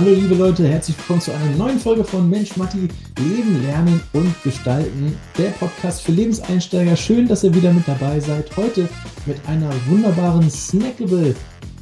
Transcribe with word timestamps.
Hallo 0.00 0.14
liebe 0.14 0.34
Leute, 0.34 0.66
herzlich 0.66 0.96
willkommen 0.96 1.20
zu 1.20 1.30
einer 1.30 1.56
neuen 1.58 1.78
Folge 1.78 2.02
von 2.02 2.30
Mensch 2.30 2.56
Matti, 2.56 2.88
Leben, 3.18 3.62
Lernen 3.66 4.00
und 4.14 4.34
Gestalten, 4.42 5.14
der 5.36 5.50
Podcast 5.50 6.00
für 6.00 6.12
Lebenseinsteiger. 6.12 6.96
Schön, 6.96 7.28
dass 7.28 7.44
ihr 7.44 7.54
wieder 7.54 7.70
mit 7.70 7.86
dabei 7.86 8.18
seid. 8.18 8.56
Heute 8.56 8.88
mit 9.26 9.36
einer 9.46 9.70
wunderbaren 9.88 10.48
Snackable 10.50 11.34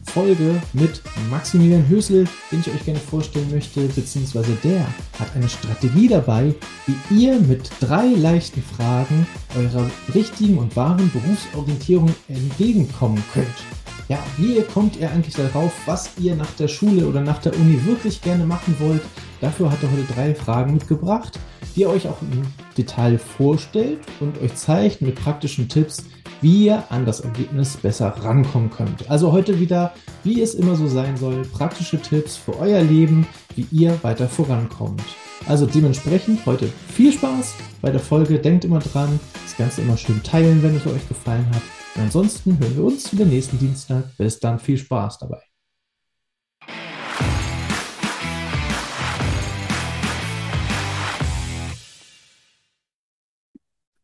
Folge 0.03 0.61
mit 0.73 1.01
Maximilian 1.31 1.89
Hösel, 1.89 2.27
den 2.51 2.59
ich 2.59 2.69
euch 2.75 2.85
gerne 2.85 2.99
vorstellen 2.99 3.53
möchte, 3.53 3.83
beziehungsweise 3.83 4.51
der 4.65 4.81
hat 5.21 5.37
eine 5.37 5.49
Strategie 5.49 6.09
dabei, 6.09 6.53
wie 6.89 7.25
ihr 7.25 7.39
mit 7.39 7.71
drei 7.79 8.07
leichten 8.07 8.65
Fragen 8.65 9.29
eurer 9.57 9.89
richtigen 10.13 10.59
und 10.59 10.75
wahren 10.75 11.09
Berufsorientierung 11.13 12.13
entgegenkommen 12.27 13.23
könnt. 13.33 13.47
Ja, 14.09 14.19
wie 14.39 14.63
kommt 14.63 14.97
ihr 14.97 15.11
eigentlich 15.11 15.35
darauf, 15.35 15.71
was 15.85 16.13
ihr 16.19 16.35
nach 16.35 16.51
der 16.53 16.69
Schule 16.69 17.07
oder 17.07 17.21
nach 17.21 17.39
der 17.39 17.55
Uni 17.55 17.85
wirklich 17.85 18.23
gerne 18.23 18.47
machen 18.47 18.75
wollt? 18.79 19.03
Dafür 19.43 19.71
hat 19.71 19.83
er 19.83 19.93
heute 19.93 20.11
drei 20.15 20.35
Fragen 20.35 20.73
mitgebracht, 20.73 21.39
die 21.77 21.83
er 21.83 21.91
euch 21.91 22.09
auch 22.09 22.23
im 22.23 22.43
Detail 22.79 23.19
vorstellt 23.19 23.99
und 24.21 24.41
euch 24.41 24.55
zeigt 24.55 25.03
mit 25.03 25.17
praktischen 25.17 25.69
Tipps, 25.69 26.05
wie 26.41 26.65
ihr 26.65 26.85
an 26.91 27.05
das 27.05 27.21
Ergebnis 27.21 27.77
besser 27.77 28.09
rankommen 28.09 28.71
könnt. 28.71 29.11
Also 29.11 29.31
heute 29.31 29.61
wieder, 29.61 29.93
wie 30.25 30.41
es 30.41 30.55
immer 30.55 30.75
so 30.75 30.87
sein 30.87 31.19
soll, 31.19 31.43
praktische 31.43 32.01
Tipps 32.01 32.35
für 32.35 32.59
euer 32.59 32.81
Leben, 32.81 33.27
wie 33.57 33.67
ihr 33.73 33.99
weiter 34.03 34.27
vorankommt. 34.27 35.05
Also 35.47 35.67
dementsprechend 35.67 36.47
heute 36.47 36.71
viel 36.95 37.13
Spaß 37.13 37.57
bei 37.83 37.91
der 37.91 38.01
Folge. 38.01 38.39
Denkt 38.39 38.65
immer 38.65 38.79
dran, 38.79 39.21
das 39.45 39.57
Ganze 39.59 39.83
immer 39.83 39.99
schön 39.99 40.23
teilen, 40.23 40.63
wenn 40.63 40.77
es 40.77 40.87
euch 40.87 41.07
gefallen 41.09 41.47
hat. 41.55 41.78
Ansonsten 41.99 42.57
hören 42.61 42.77
wir 42.77 42.85
uns 42.85 43.13
wieder 43.13 43.25
nächsten 43.25 43.59
Dienstag. 43.59 44.17
Bis 44.17 44.39
dann, 44.39 44.61
viel 44.61 44.79
Spaß 44.79 45.19
dabei. 45.19 45.43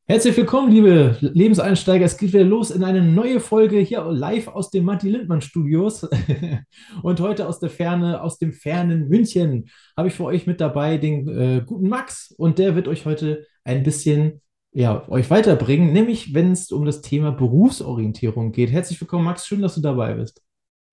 Herzlich 0.06 0.36
willkommen, 0.36 0.70
liebe 0.72 1.16
Lebenseinsteiger. 1.20 2.04
Es 2.04 2.18
geht 2.18 2.32
wieder 2.32 2.44
los 2.44 2.72
in 2.72 2.82
eine 2.82 3.00
neue 3.00 3.38
Folge 3.38 3.78
hier 3.78 4.04
live 4.04 4.48
aus 4.48 4.70
den 4.70 4.84
Matti 4.84 5.08
Lindmann 5.08 5.40
Studios. 5.40 6.06
Und 7.02 7.20
heute 7.20 7.48
aus 7.48 7.60
der 7.60 7.70
Ferne, 7.70 8.20
aus 8.22 8.38
dem 8.38 8.52
fernen 8.52 9.08
München, 9.08 9.70
habe 9.96 10.08
ich 10.08 10.14
für 10.14 10.24
euch 10.24 10.46
mit 10.46 10.60
dabei 10.60 10.98
den 10.98 11.28
äh, 11.28 11.62
guten 11.64 11.88
Max. 11.88 12.34
Und 12.36 12.58
der 12.58 12.74
wird 12.74 12.88
euch 12.88 13.06
heute 13.06 13.46
ein 13.62 13.84
bisschen 13.84 14.42
ja, 14.74 15.08
euch 15.08 15.30
weiterbringen, 15.30 15.92
nämlich 15.92 16.34
wenn 16.34 16.50
es 16.50 16.72
um 16.72 16.84
das 16.84 17.00
Thema 17.00 17.30
Berufsorientierung 17.30 18.50
geht. 18.50 18.72
Herzlich 18.72 19.00
willkommen, 19.00 19.24
Max. 19.24 19.46
Schön, 19.46 19.62
dass 19.62 19.76
du 19.76 19.80
dabei 19.80 20.14
bist. 20.14 20.42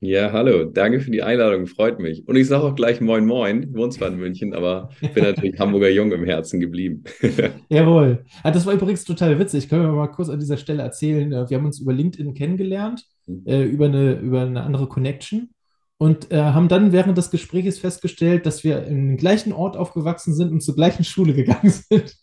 Ja, 0.04 0.32
hallo, 0.32 0.66
danke 0.66 1.00
für 1.00 1.12
die 1.12 1.22
Einladung, 1.22 1.68
freut 1.68 2.00
mich. 2.00 2.28
Und 2.28 2.36
ich 2.36 2.48
sage 2.48 2.64
auch 2.64 2.76
gleich 2.76 3.02
Moin 3.02 3.26
Moin, 3.26 3.64
ich 3.64 3.74
wohne 3.74 3.90
zwar 3.90 4.08
in 4.08 4.18
München, 4.18 4.54
aber 4.54 4.90
bin 5.14 5.24
natürlich 5.24 5.60
Hamburger 5.60 5.90
Jung 5.90 6.12
im 6.12 6.26
Herzen 6.26 6.60
geblieben. 6.60 7.04
Jawohl. 7.70 8.24
Ah, 8.42 8.52
das 8.52 8.66
war 8.66 8.74
übrigens 8.74 9.04
total 9.04 9.38
witzig. 9.38 9.70
Können 9.70 9.84
wir 9.84 9.92
mal 9.92 10.08
kurz 10.08 10.30
an 10.30 10.40
dieser 10.40 10.58
Stelle 10.58 10.82
erzählen. 10.82 11.32
Äh, 11.32 11.50
wir 11.50 11.58
haben 11.58 11.66
uns 11.66 11.80
über 11.80 11.94
LinkedIn 11.94 12.34
kennengelernt, 12.34 13.04
mhm. 13.28 13.44
äh, 13.46 13.64
über, 13.64 13.86
eine, 13.86 14.14
über 14.14 14.42
eine 14.42 14.64
andere 14.64 14.88
Connection 14.88 15.50
und 15.98 16.32
äh, 16.32 16.38
haben 16.38 16.68
dann 16.68 16.92
während 16.92 17.18
des 17.18 17.30
Gesprächs 17.30 17.78
festgestellt, 17.78 18.48
dass 18.48 18.64
wir 18.64 18.84
in 18.86 19.10
den 19.10 19.18
gleichen 19.18 19.54
Ort 19.54 19.78
aufgewachsen 19.78 20.34
sind 20.34 20.52
und 20.52 20.62
zur 20.62 20.76
gleichen 20.76 21.04
Schule 21.04 21.34
gegangen 21.34 21.70
sind, 21.90 22.16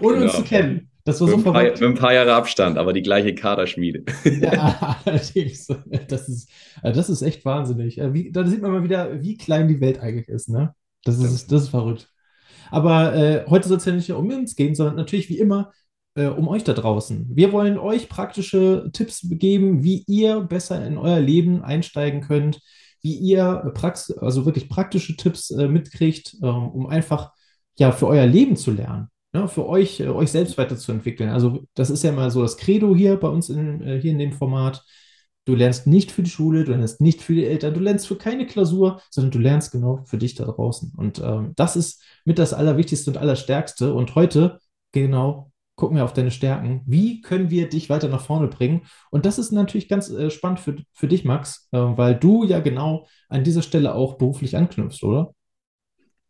ohne 0.00 0.14
genau. 0.14 0.26
uns 0.26 0.36
zu 0.36 0.42
kennen. 0.44 0.88
Das 1.04 1.20
war 1.20 1.28
so 1.28 1.36
mit 1.36 1.44
verrückt. 1.44 1.78
Paar, 1.78 1.88
mit 1.88 1.96
ein 1.96 2.00
paar 2.00 2.14
Jahre 2.14 2.34
Abstand, 2.34 2.78
aber 2.78 2.92
die 2.92 3.02
gleiche 3.02 3.34
Kaderschmiede. 3.34 4.04
Ja, 4.40 5.00
allerdings. 5.04 5.66
Das 6.08 6.28
ist, 6.28 6.48
also 6.80 7.00
das 7.00 7.10
ist 7.10 7.22
echt 7.22 7.44
wahnsinnig. 7.44 7.98
Äh, 7.98 8.14
wie, 8.14 8.30
da 8.30 8.46
sieht 8.46 8.62
man 8.62 8.70
mal 8.70 8.84
wieder, 8.84 9.20
wie 9.20 9.36
klein 9.36 9.68
die 9.68 9.80
Welt 9.80 9.98
eigentlich 9.98 10.28
ist. 10.28 10.48
Ne? 10.48 10.74
Das, 11.04 11.18
ist, 11.18 11.50
das 11.50 11.62
ist 11.62 11.68
verrückt. 11.70 12.08
Aber 12.70 13.14
äh, 13.14 13.44
heute 13.48 13.68
soll 13.68 13.78
es 13.78 13.84
ja 13.84 13.92
nicht 13.92 14.12
um 14.12 14.30
uns 14.30 14.54
gehen, 14.54 14.74
sondern 14.74 14.96
natürlich 14.96 15.28
wie 15.28 15.38
immer 15.38 15.72
äh, 16.14 16.26
um 16.26 16.46
euch 16.46 16.62
da 16.62 16.72
draußen. 16.72 17.26
Wir 17.34 17.52
wollen 17.52 17.78
euch 17.78 18.08
praktische 18.08 18.88
Tipps 18.92 19.26
geben, 19.28 19.82
wie 19.82 20.04
ihr 20.06 20.40
besser 20.40 20.86
in 20.86 20.98
euer 20.98 21.20
Leben 21.20 21.62
einsteigen 21.62 22.20
könnt, 22.20 22.60
wie 23.02 23.14
ihr 23.14 23.72
Prax 23.74 24.12
also 24.12 24.46
wirklich 24.46 24.68
praktische 24.68 25.16
Tipps 25.16 25.50
äh, 25.50 25.66
mitkriegt, 25.66 26.36
ähm, 26.42 26.68
um 26.68 26.86
einfach 26.86 27.32
ja 27.76 27.90
für 27.90 28.06
euer 28.06 28.26
Leben 28.26 28.54
zu 28.56 28.70
lernen 28.70 29.08
ne, 29.32 29.48
für 29.48 29.66
euch, 29.66 30.00
äh, 30.00 30.08
euch 30.08 30.30
selbst 30.30 30.58
weiterzuentwickeln. 30.58 31.30
Also 31.30 31.64
das 31.74 31.90
ist 31.90 32.04
ja 32.04 32.12
mal 32.12 32.30
so 32.30 32.42
das 32.42 32.56
Credo 32.56 32.94
hier 32.94 33.16
bei 33.16 33.28
uns 33.28 33.48
in, 33.48 33.80
äh, 33.82 34.00
hier 34.00 34.12
in 34.12 34.18
dem 34.18 34.32
Format. 34.32 34.84
Du 35.44 35.56
lernst 35.56 35.88
nicht 35.88 36.12
für 36.12 36.22
die 36.22 36.30
Schule, 36.30 36.64
du 36.64 36.72
lernst 36.72 37.00
nicht 37.00 37.20
für 37.20 37.34
die 37.34 37.44
Eltern, 37.46 37.74
du 37.74 37.80
lernst 37.80 38.06
für 38.06 38.16
keine 38.16 38.46
Klausur, 38.46 39.00
sondern 39.10 39.32
du 39.32 39.38
lernst 39.40 39.72
genau 39.72 40.04
für 40.04 40.18
dich 40.18 40.36
da 40.36 40.44
draußen. 40.44 40.92
Und 40.96 41.20
ähm, 41.20 41.52
das 41.56 41.74
ist 41.76 42.02
mit 42.24 42.38
das 42.38 42.54
Allerwichtigste 42.54 43.10
und 43.10 43.16
Allerstärkste. 43.18 43.92
Und 43.92 44.14
heute, 44.14 44.60
genau, 44.92 45.50
gucken 45.74 45.96
wir 45.96 46.04
auf 46.04 46.12
deine 46.12 46.30
Stärken. 46.30 46.82
Wie 46.86 47.22
können 47.22 47.50
wir 47.50 47.68
dich 47.68 47.90
weiter 47.90 48.08
nach 48.08 48.24
vorne 48.24 48.46
bringen? 48.46 48.82
Und 49.10 49.26
das 49.26 49.38
ist 49.38 49.50
natürlich 49.50 49.88
ganz 49.88 50.10
äh, 50.10 50.30
spannend 50.30 50.60
für, 50.60 50.76
für 50.92 51.08
dich, 51.08 51.24
Max, 51.24 51.68
äh, 51.72 51.78
weil 51.78 52.14
du 52.14 52.44
ja 52.44 52.60
genau 52.60 53.08
an 53.28 53.42
dieser 53.42 53.62
Stelle 53.62 53.94
auch 53.96 54.18
beruflich 54.18 54.56
anknüpfst, 54.56 55.02
oder? 55.02 55.34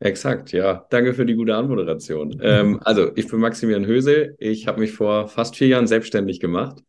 Exakt, 0.03 0.51
ja. 0.51 0.85
Danke 0.91 1.15
für 1.15 1.25
die 1.25 1.37
gute 1.37 1.55
Anmoderation. 1.55 2.37
Ähm, 2.43 2.81
also, 2.83 3.13
ich 3.15 3.29
bin 3.29 3.39
Maximilian 3.39 3.87
Hösel. 3.87 4.35
Ich 4.41 4.67
habe 4.67 4.81
mich 4.81 4.91
vor 4.91 5.29
fast 5.29 5.55
vier 5.55 5.69
Jahren 5.69 5.87
selbstständig 5.87 6.41
gemacht 6.41 6.81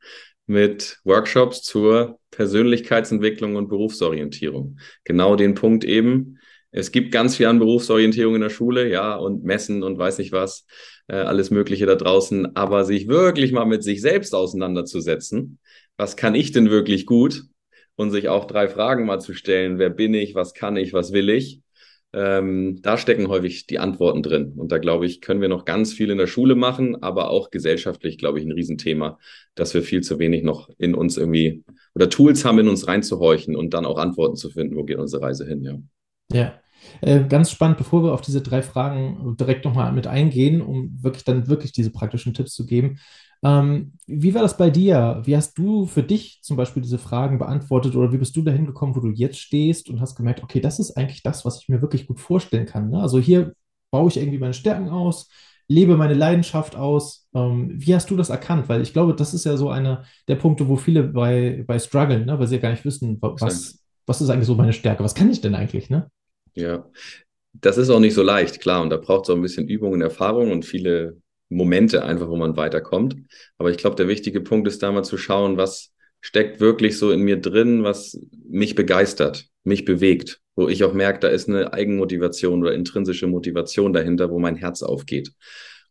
mit 0.47 0.99
Workshops 1.03 1.61
zur 1.61 2.19
Persönlichkeitsentwicklung 2.31 3.55
und 3.55 3.69
Berufsorientierung. 3.69 4.79
Genau 5.03 5.35
den 5.35 5.53
Punkt 5.53 5.83
eben. 5.83 6.39
Es 6.71 6.91
gibt 6.91 7.11
ganz 7.11 7.37
viel 7.37 7.45
an 7.45 7.59
Berufsorientierung 7.59 8.33
in 8.33 8.41
der 8.41 8.49
Schule, 8.49 8.89
ja, 8.89 9.15
und 9.15 9.43
Messen 9.43 9.83
und 9.83 9.99
weiß 9.99 10.17
nicht 10.17 10.31
was, 10.31 10.65
äh, 11.07 11.15
alles 11.15 11.51
Mögliche 11.51 11.85
da 11.85 11.93
draußen. 11.93 12.55
Aber 12.55 12.83
sich 12.83 13.07
wirklich 13.07 13.51
mal 13.51 13.65
mit 13.65 13.83
sich 13.83 14.01
selbst 14.01 14.33
auseinanderzusetzen, 14.33 15.59
was 15.97 16.17
kann 16.17 16.33
ich 16.33 16.51
denn 16.51 16.71
wirklich 16.71 17.05
gut? 17.05 17.43
Und 17.95 18.09
sich 18.09 18.27
auch 18.27 18.45
drei 18.45 18.67
Fragen 18.67 19.05
mal 19.05 19.19
zu 19.19 19.35
stellen, 19.35 19.77
wer 19.77 19.91
bin 19.91 20.15
ich, 20.15 20.33
was 20.33 20.55
kann 20.55 20.77
ich, 20.77 20.93
was 20.93 21.13
will 21.13 21.29
ich? 21.29 21.62
Ähm, 22.13 22.79
da 22.81 22.97
stecken 22.97 23.27
häufig 23.27 23.65
die 23.65 23.79
Antworten 23.79 24.21
drin. 24.21 24.53
Und 24.55 24.71
da 24.71 24.77
glaube 24.77 25.05
ich, 25.05 25.19
können 25.19 25.41
wir 25.41 25.49
noch 25.49 25.65
ganz 25.65 25.93
viel 25.93 26.11
in 26.11 26.19
der 26.19 26.27
Schule 26.27 26.55
machen, 26.55 27.01
aber 27.01 27.29
auch 27.31 27.49
gesellschaftlich, 27.49 28.17
glaube 28.17 28.39
ich, 28.39 28.45
ein 28.45 28.51
Riesenthema, 28.51 29.17
dass 29.55 29.73
wir 29.73 29.81
viel 29.81 30.01
zu 30.01 30.19
wenig 30.19 30.43
noch 30.43 30.69
in 30.77 30.93
uns 30.93 31.17
irgendwie 31.17 31.63
oder 31.95 32.09
Tools 32.09 32.45
haben, 32.45 32.59
in 32.59 32.67
uns 32.67 32.87
reinzuhorchen 32.87 33.55
und 33.55 33.73
dann 33.73 33.85
auch 33.85 33.97
Antworten 33.97 34.35
zu 34.35 34.49
finden, 34.49 34.75
wo 34.75 34.83
geht 34.83 34.97
unsere 34.97 35.23
Reise 35.23 35.45
hin, 35.45 35.63
ja. 35.63 35.77
Ja. 36.31 36.59
Äh, 37.01 37.23
ganz 37.27 37.49
spannend, 37.49 37.77
bevor 37.77 38.03
wir 38.03 38.13
auf 38.13 38.21
diese 38.21 38.41
drei 38.41 38.61
Fragen 38.61 39.35
direkt 39.39 39.65
nochmal 39.65 39.91
mit 39.93 40.05
eingehen, 40.05 40.61
um 40.61 40.97
wirklich 41.01 41.23
dann 41.23 41.47
wirklich 41.47 41.71
diese 41.71 41.91
praktischen 41.91 42.33
Tipps 42.33 42.53
zu 42.53 42.65
geben, 42.65 42.99
ähm, 43.43 43.93
wie 44.07 44.33
war 44.33 44.41
das 44.41 44.55
bei 44.55 44.69
dir? 44.69 45.21
Wie 45.25 45.35
hast 45.35 45.57
du 45.57 45.85
für 45.85 46.03
dich 46.03 46.39
zum 46.41 46.55
Beispiel 46.55 46.81
diese 46.81 46.97
Fragen 46.97 47.39
beantwortet 47.39 47.95
oder 47.95 48.11
wie 48.13 48.17
bist 48.17 48.35
du 48.35 48.41
dahin 48.41 48.65
gekommen, 48.65 48.95
wo 48.95 49.01
du 49.01 49.09
jetzt 49.09 49.37
stehst 49.37 49.89
und 49.89 49.99
hast 49.99 50.15
gemerkt, 50.15 50.41
okay, 50.43 50.61
das 50.61 50.79
ist 50.79 50.95
eigentlich 50.95 51.23
das, 51.23 51.43
was 51.43 51.61
ich 51.61 51.69
mir 51.69 51.81
wirklich 51.81 52.07
gut 52.07 52.19
vorstellen 52.19 52.65
kann. 52.65 52.89
Ne? 52.89 53.01
Also 53.01 53.19
hier 53.19 53.53
baue 53.91 54.07
ich 54.09 54.17
irgendwie 54.17 54.39
meine 54.39 54.53
Stärken 54.53 54.89
aus, 54.89 55.29
lebe 55.67 55.97
meine 55.97 56.13
Leidenschaft 56.13 56.75
aus. 56.75 57.27
Ähm, 57.35 57.71
wie 57.73 57.93
hast 57.93 58.09
du 58.09 58.15
das 58.15 58.29
erkannt? 58.29 58.69
Weil 58.69 58.81
ich 58.81 58.93
glaube, 58.93 59.13
das 59.13 59.33
ist 59.33 59.45
ja 59.45 59.57
so 59.57 59.69
einer 59.69 60.03
der 60.29 60.35
Punkte, 60.35 60.69
wo 60.69 60.77
viele 60.77 61.03
bei, 61.03 61.63
bei 61.67 61.79
strugglen, 61.79 62.25
ne? 62.25 62.39
weil 62.39 62.47
sie 62.47 62.55
ja 62.55 62.61
gar 62.61 62.71
nicht 62.71 62.85
wissen, 62.85 63.17
was, 63.21 63.83
was 64.05 64.21
ist 64.21 64.29
eigentlich 64.29 64.47
so 64.47 64.55
meine 64.55 64.73
Stärke, 64.73 65.03
was 65.03 65.15
kann 65.15 65.29
ich 65.29 65.41
denn 65.41 65.55
eigentlich, 65.55 65.89
ne? 65.89 66.09
Ja, 66.55 66.85
das 67.53 67.77
ist 67.77 67.89
auch 67.89 67.99
nicht 67.99 68.13
so 68.13 68.23
leicht, 68.23 68.61
klar. 68.61 68.81
Und 68.81 68.89
da 68.89 68.97
braucht 68.97 69.25
es 69.25 69.29
auch 69.29 69.35
ein 69.35 69.41
bisschen 69.41 69.67
Übung 69.67 69.93
und 69.93 70.01
Erfahrung 70.01 70.51
und 70.51 70.65
viele 70.65 71.17
Momente 71.53 72.03
einfach, 72.03 72.29
wo 72.29 72.35
man 72.35 72.57
weiterkommt. 72.57 73.15
Aber 73.57 73.69
ich 73.69 73.77
glaube, 73.77 73.95
der 73.95 74.07
wichtige 74.07 74.41
Punkt 74.41 74.67
ist 74.67 74.83
da 74.83 74.91
mal 74.91 75.03
zu 75.03 75.17
schauen, 75.17 75.57
was 75.57 75.91
steckt 76.21 76.61
wirklich 76.61 76.97
so 76.97 77.11
in 77.11 77.21
mir 77.21 77.39
drin, 77.39 77.83
was 77.83 78.19
mich 78.47 78.75
begeistert, 78.75 79.47
mich 79.63 79.83
bewegt, 79.83 80.39
wo 80.55 80.69
ich 80.69 80.83
auch 80.83 80.93
merke, 80.93 81.19
da 81.19 81.27
ist 81.27 81.49
eine 81.49 81.73
Eigenmotivation 81.73 82.61
oder 82.61 82.73
intrinsische 82.73 83.27
Motivation 83.27 83.91
dahinter, 83.91 84.31
wo 84.31 84.39
mein 84.39 84.55
Herz 84.55 84.83
aufgeht. 84.83 85.33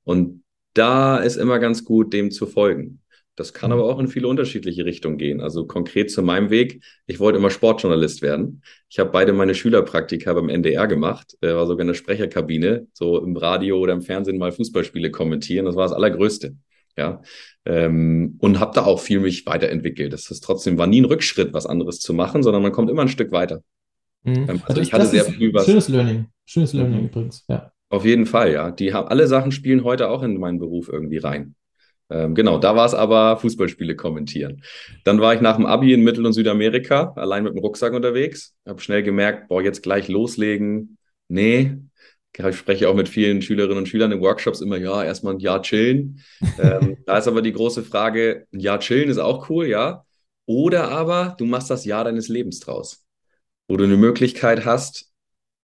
Und 0.04 0.42
da 0.74 1.18
ist 1.18 1.36
immer 1.36 1.58
ganz 1.58 1.84
gut, 1.84 2.14
dem 2.14 2.30
zu 2.30 2.46
folgen. 2.46 3.01
Das 3.34 3.54
kann 3.54 3.72
aber 3.72 3.84
auch 3.84 3.98
in 3.98 4.08
viele 4.08 4.28
unterschiedliche 4.28 4.84
Richtungen 4.84 5.16
gehen. 5.16 5.40
Also 5.40 5.66
konkret 5.66 6.10
zu 6.10 6.22
meinem 6.22 6.50
Weg. 6.50 6.82
Ich 7.06 7.18
wollte 7.18 7.38
immer 7.38 7.50
Sportjournalist 7.50 8.20
werden. 8.20 8.62
Ich 8.90 8.98
habe 8.98 9.10
beide 9.10 9.32
meine 9.32 9.54
Schülerpraktika 9.54 10.34
beim 10.34 10.50
NDR 10.50 10.86
gemacht, 10.86 11.34
äh, 11.40 11.54
war 11.54 11.66
sogar 11.66 11.82
in 11.82 11.88
der 11.88 11.94
Sprecherkabine, 11.94 12.86
so 12.92 13.22
im 13.22 13.36
Radio 13.36 13.78
oder 13.78 13.94
im 13.94 14.02
Fernsehen 14.02 14.36
mal 14.36 14.52
Fußballspiele 14.52 15.10
kommentieren. 15.10 15.64
Das 15.64 15.76
war 15.76 15.84
das 15.84 15.92
Allergrößte. 15.92 16.56
Ja, 16.98 17.22
ähm, 17.64 18.36
und 18.38 18.60
habe 18.60 18.72
da 18.74 18.84
auch 18.84 19.00
viel 19.00 19.20
mich 19.20 19.46
weiterentwickelt. 19.46 20.12
Das 20.12 20.30
ist 20.30 20.44
trotzdem 20.44 20.76
war 20.76 20.86
nie 20.86 21.00
ein 21.00 21.06
Rückschritt, 21.06 21.54
was 21.54 21.64
anderes 21.64 22.00
zu 22.00 22.12
machen, 22.12 22.42
sondern 22.42 22.62
man 22.62 22.72
kommt 22.72 22.90
immer 22.90 23.00
ein 23.00 23.08
Stück 23.08 23.32
weiter. 23.32 23.62
Mhm. 24.24 24.34
Ähm, 24.34 24.48
also, 24.48 24.64
also 24.66 24.80
ich 24.82 24.92
hatte 24.92 25.06
sehr 25.06 25.24
früh 25.24 25.54
was. 25.54 25.64
Schönes 25.64 25.88
Learning, 25.88 26.26
schönes 26.44 26.74
Learning 26.74 27.00
mhm. 27.00 27.06
übrigens. 27.06 27.46
Ja. 27.48 27.72
Auf 27.88 28.04
jeden 28.04 28.26
Fall, 28.26 28.52
ja. 28.52 28.70
Die 28.70 28.92
haben 28.92 29.08
alle 29.08 29.26
Sachen 29.26 29.52
spielen 29.52 29.84
heute 29.84 30.10
auch 30.10 30.22
in 30.22 30.38
meinen 30.38 30.58
Beruf 30.58 30.88
irgendwie 30.88 31.18
rein. 31.18 31.54
Ähm, 32.12 32.34
genau, 32.34 32.58
da 32.58 32.76
war 32.76 32.84
es 32.84 32.94
aber 32.94 33.38
Fußballspiele 33.38 33.96
kommentieren. 33.96 34.62
Dann 35.04 35.20
war 35.20 35.34
ich 35.34 35.40
nach 35.40 35.56
dem 35.56 35.64
Abi 35.64 35.94
in 35.94 36.02
Mittel- 36.02 36.26
und 36.26 36.34
Südamerika, 36.34 37.14
allein 37.16 37.44
mit 37.44 37.54
dem 37.54 37.60
Rucksack 37.60 37.94
unterwegs. 37.94 38.54
Habe 38.66 38.80
schnell 38.80 39.02
gemerkt, 39.02 39.48
boah, 39.48 39.62
jetzt 39.62 39.82
gleich 39.82 40.08
loslegen. 40.08 40.98
Nee, 41.28 41.78
ich 42.36 42.56
spreche 42.56 42.88
auch 42.88 42.94
mit 42.94 43.08
vielen 43.08 43.42
Schülerinnen 43.42 43.78
und 43.78 43.88
Schülern 43.88 44.12
in 44.12 44.20
Workshops 44.20 44.60
immer, 44.60 44.76
ja, 44.76 45.02
erstmal 45.04 45.34
ein 45.34 45.38
Jahr 45.38 45.62
chillen. 45.62 46.22
ähm, 46.58 46.98
da 47.06 47.18
ist 47.18 47.28
aber 47.28 47.42
die 47.42 47.52
große 47.52 47.82
Frage, 47.82 48.46
ein 48.52 48.60
Jahr 48.60 48.80
chillen 48.80 49.08
ist 49.08 49.18
auch 49.18 49.48
cool, 49.50 49.66
ja. 49.66 50.04
Oder 50.46 50.90
aber 50.90 51.34
du 51.38 51.46
machst 51.46 51.70
das 51.70 51.84
Jahr 51.84 52.04
deines 52.04 52.28
Lebens 52.28 52.60
draus, 52.60 53.04
wo 53.68 53.76
du 53.76 53.84
eine 53.84 53.96
Möglichkeit 53.96 54.64
hast, 54.64 55.10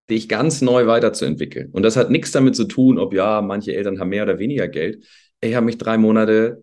dich 0.08 0.28
ganz 0.28 0.62
neu 0.62 0.86
weiterzuentwickeln. 0.86 1.70
Und 1.72 1.82
das 1.82 1.96
hat 1.96 2.10
nichts 2.10 2.32
damit 2.32 2.56
zu 2.56 2.64
tun, 2.64 2.98
ob 2.98 3.12
ja, 3.12 3.42
manche 3.42 3.74
Eltern 3.74 4.00
haben 4.00 4.08
mehr 4.08 4.22
oder 4.22 4.38
weniger 4.38 4.68
Geld. 4.68 5.04
Ich 5.40 5.54
habe 5.54 5.66
mich 5.66 5.78
drei 5.78 5.98
Monate 5.98 6.62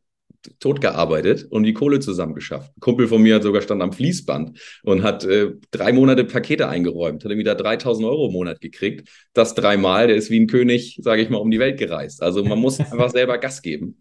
tot 0.59 0.81
gearbeitet 0.81 1.45
und 1.49 1.63
die 1.63 1.73
Kohle 1.73 1.99
zusammengeschafft. 1.99 2.71
Ein 2.77 2.79
Kumpel 2.79 3.07
von 3.07 3.21
mir 3.21 3.35
hat 3.35 3.43
sogar 3.43 3.61
stand 3.61 3.81
am 3.81 3.93
Fließband 3.93 4.59
und 4.83 5.03
hat 5.03 5.25
äh, 5.25 5.53
drei 5.71 5.93
Monate 5.93 6.23
Pakete 6.23 6.67
eingeräumt, 6.67 7.23
hat 7.23 7.31
irgendwie 7.31 7.45
da 7.45 7.55
3000 7.55 8.07
Euro 8.07 8.27
im 8.27 8.33
Monat 8.33 8.61
gekriegt. 8.61 9.09
Das 9.33 9.55
dreimal, 9.55 10.07
der 10.07 10.15
ist 10.15 10.29
wie 10.29 10.39
ein 10.39 10.47
König, 10.47 10.99
sage 11.01 11.21
ich 11.21 11.29
mal, 11.29 11.37
um 11.37 11.51
die 11.51 11.59
Welt 11.59 11.79
gereist. 11.79 12.21
Also 12.21 12.43
man 12.43 12.59
muss 12.59 12.79
einfach 12.91 13.09
selber 13.09 13.37
Gas 13.37 13.61
geben. 13.61 13.97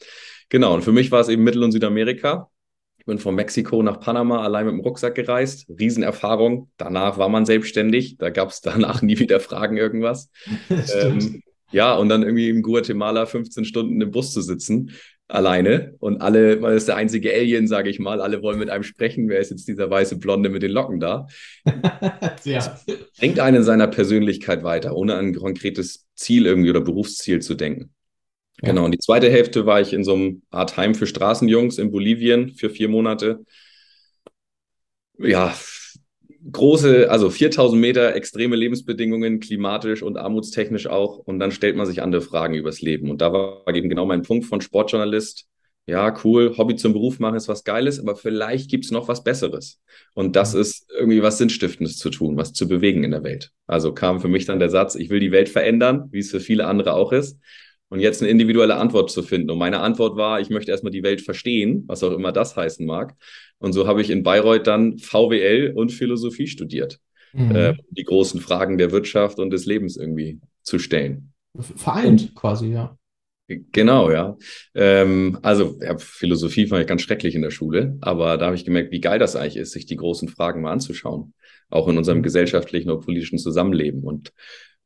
Genau, 0.48 0.74
und 0.74 0.82
für 0.82 0.92
mich 0.92 1.10
war 1.10 1.20
es 1.20 1.28
eben 1.28 1.42
Mittel- 1.42 1.62
und 1.62 1.72
Südamerika. 1.72 2.50
Ich 2.98 3.06
bin 3.06 3.18
von 3.18 3.34
Mexiko 3.34 3.82
nach 3.82 4.00
Panama 4.00 4.42
allein 4.42 4.66
mit 4.66 4.72
dem 4.72 4.80
Rucksack 4.80 5.14
gereist. 5.14 5.66
Riesenerfahrung. 5.68 6.70
Danach 6.78 7.18
war 7.18 7.28
man 7.28 7.44
selbstständig. 7.44 8.16
Da 8.18 8.30
gab 8.30 8.50
es 8.50 8.60
danach 8.60 9.02
nie 9.02 9.18
wieder 9.18 9.40
Fragen 9.40 9.76
irgendwas. 9.76 10.30
Ähm, 10.70 11.42
ja, 11.74 11.94
und 11.94 12.08
dann 12.08 12.22
irgendwie 12.22 12.48
im 12.48 12.62
Guatemala 12.62 13.26
15 13.26 13.64
Stunden 13.64 14.00
im 14.00 14.10
Bus 14.10 14.32
zu 14.32 14.40
sitzen, 14.40 14.92
alleine. 15.28 15.94
Und 15.98 16.20
alle, 16.20 16.56
man 16.56 16.74
ist 16.74 16.86
der 16.86 16.96
einzige 16.96 17.32
Alien, 17.32 17.66
sage 17.66 17.90
ich 17.90 17.98
mal. 17.98 18.20
Alle 18.20 18.42
wollen 18.42 18.58
mit 18.58 18.70
einem 18.70 18.84
sprechen. 18.84 19.28
Wer 19.28 19.40
ist 19.40 19.50
jetzt 19.50 19.66
dieser 19.66 19.90
weiße 19.90 20.18
Blonde 20.18 20.50
mit 20.50 20.62
den 20.62 20.70
Locken 20.70 21.00
da? 21.00 21.26
ja. 22.44 22.78
Bringt 23.18 23.40
einen 23.40 23.58
in 23.58 23.62
seiner 23.64 23.88
Persönlichkeit 23.88 24.62
weiter, 24.62 24.94
ohne 24.94 25.14
an 25.14 25.26
ein 25.26 25.34
konkretes 25.34 26.06
Ziel 26.14 26.46
irgendwie 26.46 26.70
oder 26.70 26.80
Berufsziel 26.80 27.40
zu 27.40 27.54
denken. 27.54 27.90
Ja. 28.62 28.68
Genau, 28.68 28.84
und 28.84 28.92
die 28.92 28.98
zweite 28.98 29.28
Hälfte 29.30 29.66
war 29.66 29.80
ich 29.80 29.92
in 29.92 30.04
so 30.04 30.14
einem 30.14 30.42
Art 30.50 30.76
Heim 30.76 30.94
für 30.94 31.06
Straßenjungs 31.06 31.78
in 31.78 31.90
Bolivien 31.90 32.50
für 32.54 32.70
vier 32.70 32.88
Monate. 32.88 33.44
Ja, 35.18 35.54
große, 36.50 37.10
also 37.10 37.30
4000 37.30 37.80
Meter, 37.80 38.14
extreme 38.14 38.56
Lebensbedingungen, 38.56 39.40
klimatisch 39.40 40.02
und 40.02 40.16
armutstechnisch 40.16 40.86
auch. 40.86 41.18
Und 41.18 41.38
dann 41.38 41.52
stellt 41.52 41.76
man 41.76 41.86
sich 41.86 42.02
andere 42.02 42.22
Fragen 42.22 42.54
übers 42.54 42.80
Leben. 42.80 43.10
Und 43.10 43.20
da 43.20 43.32
war 43.32 43.74
eben 43.74 43.88
genau 43.88 44.06
mein 44.06 44.22
Punkt 44.22 44.46
von 44.46 44.60
Sportjournalist. 44.60 45.46
Ja, 45.86 46.16
cool, 46.24 46.56
Hobby 46.56 46.76
zum 46.76 46.94
Beruf 46.94 47.18
machen 47.18 47.36
ist 47.36 47.46
was 47.46 47.62
Geiles, 47.62 48.00
aber 48.00 48.16
vielleicht 48.16 48.70
gibt 48.70 48.86
es 48.86 48.90
noch 48.90 49.06
was 49.06 49.22
Besseres. 49.22 49.82
Und 50.14 50.34
das 50.34 50.54
mhm. 50.54 50.60
ist 50.62 50.86
irgendwie 50.98 51.22
was 51.22 51.36
Sinnstiftendes 51.36 51.98
zu 51.98 52.08
tun, 52.08 52.38
was 52.38 52.54
zu 52.54 52.66
bewegen 52.66 53.04
in 53.04 53.10
der 53.10 53.22
Welt. 53.22 53.50
Also 53.66 53.92
kam 53.92 54.20
für 54.20 54.28
mich 54.28 54.46
dann 54.46 54.58
der 54.58 54.70
Satz, 54.70 54.94
ich 54.94 55.10
will 55.10 55.20
die 55.20 55.32
Welt 55.32 55.50
verändern, 55.50 56.08
wie 56.10 56.20
es 56.20 56.30
für 56.30 56.40
viele 56.40 56.66
andere 56.66 56.94
auch 56.94 57.12
ist 57.12 57.38
und 57.88 58.00
jetzt 58.00 58.22
eine 58.22 58.30
individuelle 58.30 58.76
Antwort 58.76 59.10
zu 59.10 59.22
finden. 59.22 59.50
Und 59.50 59.58
meine 59.58 59.80
Antwort 59.80 60.16
war, 60.16 60.40
ich 60.40 60.50
möchte 60.50 60.70
erstmal 60.70 60.92
die 60.92 61.02
Welt 61.02 61.20
verstehen, 61.20 61.84
was 61.86 62.02
auch 62.02 62.12
immer 62.12 62.32
das 62.32 62.56
heißen 62.56 62.84
mag. 62.84 63.14
Und 63.58 63.72
so 63.72 63.86
habe 63.86 64.00
ich 64.00 64.10
in 64.10 64.22
Bayreuth 64.22 64.66
dann 64.66 64.98
VWL 64.98 65.72
und 65.74 65.92
Philosophie 65.92 66.46
studiert, 66.46 66.98
mhm. 67.32 67.54
äh, 67.54 67.74
die 67.90 68.04
großen 68.04 68.40
Fragen 68.40 68.78
der 68.78 68.90
Wirtschaft 68.90 69.38
und 69.38 69.50
des 69.50 69.66
Lebens 69.66 69.96
irgendwie 69.96 70.40
zu 70.62 70.78
stellen. 70.78 71.32
Vereint 71.58 72.34
quasi, 72.34 72.72
ja. 72.72 72.98
Genau, 73.46 74.10
ja. 74.10 74.36
Ähm, 74.74 75.38
also 75.42 75.78
ja, 75.82 75.98
Philosophie 75.98 76.66
fand 76.66 76.80
ich 76.80 76.86
ganz 76.86 77.02
schrecklich 77.02 77.34
in 77.34 77.42
der 77.42 77.50
Schule, 77.50 77.98
aber 78.00 78.38
da 78.38 78.46
habe 78.46 78.56
ich 78.56 78.64
gemerkt, 78.64 78.90
wie 78.90 79.00
geil 79.00 79.18
das 79.18 79.36
eigentlich 79.36 79.56
ist, 79.56 79.72
sich 79.72 79.84
die 79.84 79.96
großen 79.96 80.28
Fragen 80.28 80.62
mal 80.62 80.72
anzuschauen, 80.72 81.34
auch 81.68 81.86
in 81.88 81.98
unserem 81.98 82.18
mhm. 82.18 82.22
gesellschaftlichen 82.22 82.90
und 82.90 83.04
politischen 83.04 83.38
Zusammenleben. 83.38 84.02
Und 84.02 84.32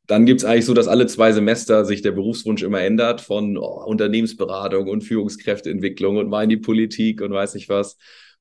dann 0.08 0.25
gibt 0.25 0.40
es 0.40 0.46
eigentlich 0.46 0.64
so, 0.64 0.72
dass 0.75 0.88
alle 0.88 1.06
zwei 1.06 1.32
Semester 1.32 1.84
sich 1.84 2.00
der 2.00 2.12
Berufswunsch 2.12 2.62
immer 2.62 2.81
ändert 2.81 3.20
von 3.20 3.58
oh, 3.58 3.84
Unternehmensberatung 3.84 4.88
und 4.88 5.02
Führungskräfteentwicklung 5.02 6.16
und 6.16 6.31
mal 6.31 6.44
in 6.44 6.49
die 6.49 6.56
Politik 6.56 7.20
und 7.20 7.32
weiß 7.32 7.55
nicht 7.55 7.69
was. 7.69 7.99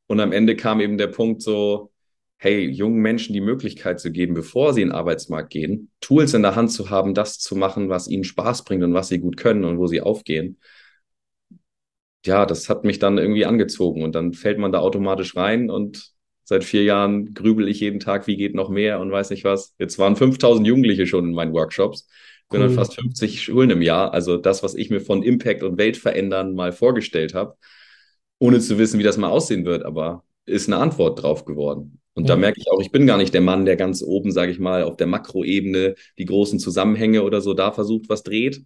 Und 0.07 0.21
am 0.21 0.31
Ende 0.31 0.55
kam 0.55 0.79
eben 0.79 0.97
der 0.97 1.07
Punkt 1.07 1.41
so, 1.41 1.91
hey, 2.37 2.65
jungen 2.69 3.01
Menschen 3.01 3.33
die 3.33 3.41
Möglichkeit 3.41 3.99
zu 3.99 4.11
geben, 4.11 4.33
bevor 4.33 4.73
sie 4.73 4.81
in 4.81 4.89
den 4.89 4.95
Arbeitsmarkt 4.95 5.49
gehen, 5.49 5.91
Tools 5.99 6.33
in 6.33 6.43
der 6.43 6.55
Hand 6.55 6.71
zu 6.71 6.89
haben, 6.89 7.13
das 7.13 7.37
zu 7.39 7.55
machen, 7.57 7.89
was 7.89 8.07
ihnen 8.07 8.23
Spaß 8.23 8.63
bringt 8.63 8.83
und 8.83 8.93
was 8.93 9.09
sie 9.09 9.19
gut 9.19 9.35
können 9.35 9.65
und 9.65 9.77
wo 9.77 9.87
sie 9.87 9.99
aufgehen. 10.01 10.59
Ja, 12.25 12.45
das 12.45 12.69
hat 12.69 12.85
mich 12.85 12.99
dann 12.99 13.17
irgendwie 13.17 13.45
angezogen 13.45 14.03
und 14.03 14.15
dann 14.15 14.33
fällt 14.33 14.57
man 14.57 14.71
da 14.71 14.79
automatisch 14.79 15.35
rein 15.35 15.69
und 15.69 16.13
Seit 16.49 16.63
vier 16.63 16.85
Jahren 16.85 17.33
grübel 17.33 17.67
ich 17.67 17.81
jeden 17.81 17.99
Tag, 17.99 18.25
wie 18.25 18.38
geht 18.38 18.55
noch 18.55 18.69
mehr 18.69 19.01
und 19.01 19.11
weiß 19.11 19.31
nicht 19.31 19.44
was. 19.44 19.75
Jetzt 19.79 19.99
waren 19.99 20.15
5000 20.15 20.65
Jugendliche 20.65 21.05
schon 21.05 21.25
in 21.25 21.33
meinen 21.33 21.51
Workshops. 21.51 22.07
Bin 22.49 22.61
cool. 22.61 22.67
dann 22.67 22.75
fast 22.77 22.95
50 22.95 23.41
Schulen 23.41 23.69
im 23.69 23.81
Jahr. 23.81 24.13
Also 24.13 24.38
das, 24.38 24.63
was 24.63 24.73
ich 24.73 24.89
mir 24.89 25.01
von 25.01 25.23
Impact 25.23 25.61
und 25.61 25.77
Weltverändern 25.77 26.55
mal 26.55 26.71
vorgestellt 26.71 27.33
habe, 27.33 27.57
ohne 28.39 28.61
zu 28.61 28.77
wissen, 28.77 28.97
wie 28.97 29.03
das 29.03 29.17
mal 29.17 29.27
aussehen 29.27 29.65
wird, 29.65 29.83
aber 29.83 30.23
ist 30.45 30.69
eine 30.69 30.77
Antwort 30.77 31.21
drauf 31.21 31.44
geworden. 31.44 31.99
Und 32.13 32.29
ja. 32.29 32.35
da 32.35 32.39
merke 32.39 32.61
ich 32.61 32.71
auch, 32.71 32.79
ich 32.79 32.93
bin 32.93 33.05
gar 33.05 33.17
nicht 33.17 33.33
der 33.33 33.41
Mann, 33.41 33.65
der 33.65 33.75
ganz 33.75 34.01
oben, 34.01 34.31
sage 34.31 34.53
ich 34.53 34.57
mal, 34.57 34.83
auf 34.83 34.95
der 34.95 35.07
Makroebene 35.07 35.95
die 36.17 36.25
großen 36.25 36.59
Zusammenhänge 36.59 37.23
oder 37.23 37.41
so 37.41 37.53
da 37.55 37.73
versucht, 37.73 38.07
was 38.07 38.23
dreht, 38.23 38.63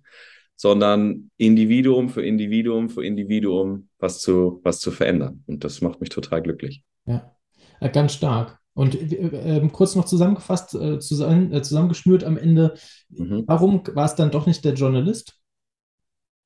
sondern 0.56 1.32
Individuum 1.38 2.10
für 2.10 2.24
Individuum 2.24 2.92
für 2.92 3.04
Individuum 3.04 3.90
was 3.98 4.20
zu, 4.20 4.62
was 4.64 4.80
zu 4.80 4.92
verändern. 4.92 5.44
Und 5.48 5.64
das 5.64 5.82
macht 5.82 6.00
mich 6.00 6.12
total 6.12 6.44
glücklich. 6.44 6.84
Ja. 7.08 7.31
Äh, 7.82 7.90
ganz 7.90 8.14
stark. 8.14 8.60
Und 8.74 8.96
äh, 8.96 9.58
ähm, 9.58 9.72
kurz 9.74 9.96
noch 9.96 10.06
zusammengefasst, 10.06 10.76
äh, 10.76 11.00
zusammen, 11.00 11.52
äh, 11.52 11.62
zusammengeschnürt 11.62 12.24
am 12.24 12.38
Ende, 12.38 12.76
mhm. 13.10 13.44
warum 13.48 13.84
war 13.94 14.06
es 14.06 14.16
dann 14.16 14.32
doch 14.32 14.46
nicht 14.46 14.64
der 14.64 14.76
Journalist? 14.76 15.38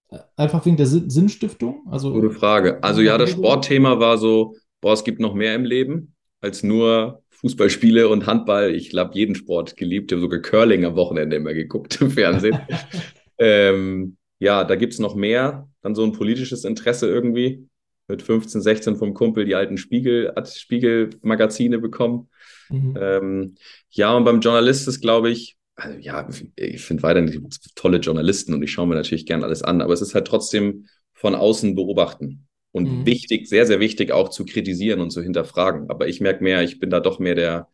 Äh, 0.09 0.19
einfach 0.35 0.65
wegen 0.65 0.77
der 0.77 0.87
Sin 0.87 1.09
Sinnstiftung? 1.09 1.85
Also, 1.91 2.13
Gute 2.13 2.31
Frage. 2.31 2.81
Also 2.83 3.01
ja, 3.01 3.17
das 3.19 3.31
Sportthema 3.31 3.99
war 3.99 4.17
so, 4.17 4.55
boah, 4.81 4.93
es 4.93 5.03
gibt 5.03 5.19
noch 5.19 5.35
mehr 5.35 5.53
im 5.53 5.65
Leben 5.65 6.15
als 6.41 6.63
nur 6.63 7.21
Fußballspiele 7.29 8.07
und 8.07 8.25
Handball. 8.25 8.73
Ich 8.73 8.95
habe 8.95 9.13
jeden 9.13 9.35
Sport 9.35 9.77
geliebt. 9.77 10.11
Ich 10.11 10.15
habe 10.15 10.21
sogar 10.21 10.39
Curling 10.39 10.85
am 10.85 10.95
Wochenende 10.95 11.35
immer 11.35 11.53
geguckt 11.53 12.01
im 12.01 12.11
Fernsehen. 12.11 12.57
ähm, 13.39 14.17
ja, 14.39 14.63
da 14.63 14.75
gibt 14.75 14.93
es 14.93 14.99
noch 14.99 15.15
mehr. 15.15 15.67
Dann 15.81 15.95
so 15.95 16.03
ein 16.03 16.13
politisches 16.13 16.63
Interesse 16.63 17.07
irgendwie 17.09 17.67
mit 18.07 18.21
15, 18.21 18.61
16 18.61 18.95
vom 18.95 19.13
Kumpel 19.13 19.45
die 19.45 19.55
alten 19.55 19.77
Spiegel, 19.77 20.33
Spiegelmagazine 20.45 21.79
bekommen. 21.79 22.29
Mhm. 22.69 22.97
Ähm, 22.99 23.55
ja, 23.89 24.15
und 24.15 24.25
beim 24.25 24.41
Journalist 24.41 24.87
ist, 24.87 25.01
glaube 25.01 25.29
ich, 25.29 25.57
also 25.75 25.97
ja, 25.97 26.27
ich 26.55 26.81
finde 26.81 27.03
weiterhin 27.03 27.49
tolle 27.75 27.97
Journalisten 27.97 28.53
und 28.53 28.63
ich 28.63 28.71
schaue 28.71 28.87
mir 28.87 28.95
natürlich 28.95 29.25
gern 29.25 29.43
alles 29.43 29.61
an, 29.61 29.81
aber 29.81 29.93
es 29.93 30.01
ist 30.01 30.15
halt 30.15 30.27
trotzdem 30.27 30.87
von 31.13 31.35
außen 31.35 31.75
beobachten. 31.75 32.47
Und 32.71 32.91
mhm. 32.91 33.05
wichtig, 33.05 33.47
sehr, 33.47 33.65
sehr 33.65 33.79
wichtig 33.79 34.11
auch 34.11 34.29
zu 34.29 34.45
kritisieren 34.45 34.99
und 34.99 35.11
zu 35.11 35.21
hinterfragen. 35.21 35.89
Aber 35.89 36.09
ich 36.09 36.19
merke 36.19 36.43
mehr, 36.43 36.61
ich 36.61 36.77
bin 36.77 36.89
da 36.89 36.99
doch 36.99 37.19
mehr 37.19 37.35
der 37.35 37.69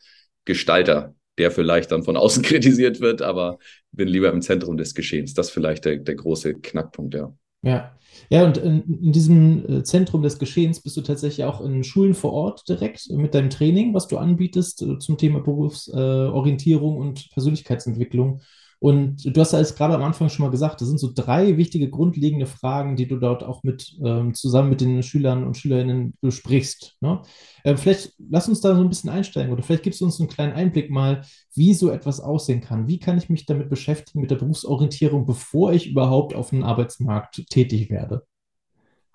Gestalter, 0.45 1.15
der 1.39 1.49
vielleicht 1.49 1.91
dann 1.91 2.03
von 2.03 2.17
außen 2.17 2.43
kritisiert 2.43 2.99
wird, 2.99 3.23
aber 3.23 3.57
bin 3.91 4.07
lieber 4.07 4.29
im 4.31 4.43
Zentrum 4.43 4.77
des 4.77 4.93
Geschehens. 4.93 5.33
Das 5.33 5.47
ist 5.47 5.53
vielleicht 5.53 5.85
der, 5.85 5.97
der 5.97 6.15
große 6.15 6.53
Knackpunkt, 6.53 7.15
ja. 7.15 7.35
Ja, 7.63 7.91
ja, 8.29 8.43
und 8.45 8.57
in, 8.57 8.81
in, 9.03 9.11
diesem 9.11 9.65
äh, 9.69 9.83
Zentrum 9.83 10.21
des 10.23 10.39
Geschehens 10.39 10.81
bist 10.81 10.97
du 10.97 11.01
tatsächlich 11.01 11.45
auch 11.45 11.61
in 11.61 11.83
Schulen 11.83 12.13
vor 12.13 12.33
Ort 12.33 12.67
direkt 12.67 13.09
mit 13.09 13.35
deinem 13.35 13.49
Training, 13.49 13.93
was 13.93 14.07
du 14.07 14.17
anbietest 14.17 14.81
äh, 14.81 14.97
zum 14.99 15.17
Thema 15.17 15.41
Berufsorientierung 15.41 16.97
und 16.97 17.29
Persönlichkeitsentwicklung. 17.31 18.41
Und 18.83 19.23
du 19.23 19.39
hast 19.39 19.53
ja 19.53 19.59
jetzt 19.59 19.77
gerade 19.77 19.93
am 19.93 20.01
Anfang 20.01 20.27
schon 20.29 20.43
mal 20.43 20.49
gesagt, 20.49 20.81
das 20.81 20.87
sind 20.87 20.99
so 20.99 21.11
drei 21.13 21.55
wichtige 21.57 21.87
grundlegende 21.87 22.47
Fragen, 22.47 22.95
die 22.95 23.07
du 23.07 23.17
dort 23.17 23.43
auch 23.43 23.61
mit 23.61 23.95
ähm, 24.03 24.33
zusammen 24.33 24.71
mit 24.71 24.81
den 24.81 25.03
Schülern 25.03 25.43
und 25.43 25.55
Schülerinnen 25.55 26.15
besprichst. 26.19 26.97
Ne? 26.99 27.21
Äh, 27.63 27.77
vielleicht 27.77 28.15
lass 28.17 28.49
uns 28.49 28.59
da 28.59 28.75
so 28.75 28.81
ein 28.81 28.89
bisschen 28.89 29.11
einsteigen 29.11 29.53
oder 29.53 29.61
vielleicht 29.61 29.83
gibst 29.83 30.01
du 30.01 30.05
uns 30.05 30.19
einen 30.19 30.29
kleinen 30.29 30.53
Einblick 30.53 30.89
mal, 30.89 31.21
wie 31.53 31.75
so 31.75 31.91
etwas 31.91 32.19
aussehen 32.21 32.61
kann. 32.61 32.87
Wie 32.87 32.97
kann 32.97 33.19
ich 33.19 33.29
mich 33.29 33.45
damit 33.45 33.69
beschäftigen, 33.69 34.19
mit 34.19 34.31
der 34.31 34.37
Berufsorientierung, 34.37 35.27
bevor 35.27 35.73
ich 35.73 35.87
überhaupt 35.87 36.33
auf 36.33 36.49
dem 36.49 36.63
Arbeitsmarkt 36.63 37.43
tätig 37.51 37.91
werde? 37.91 38.25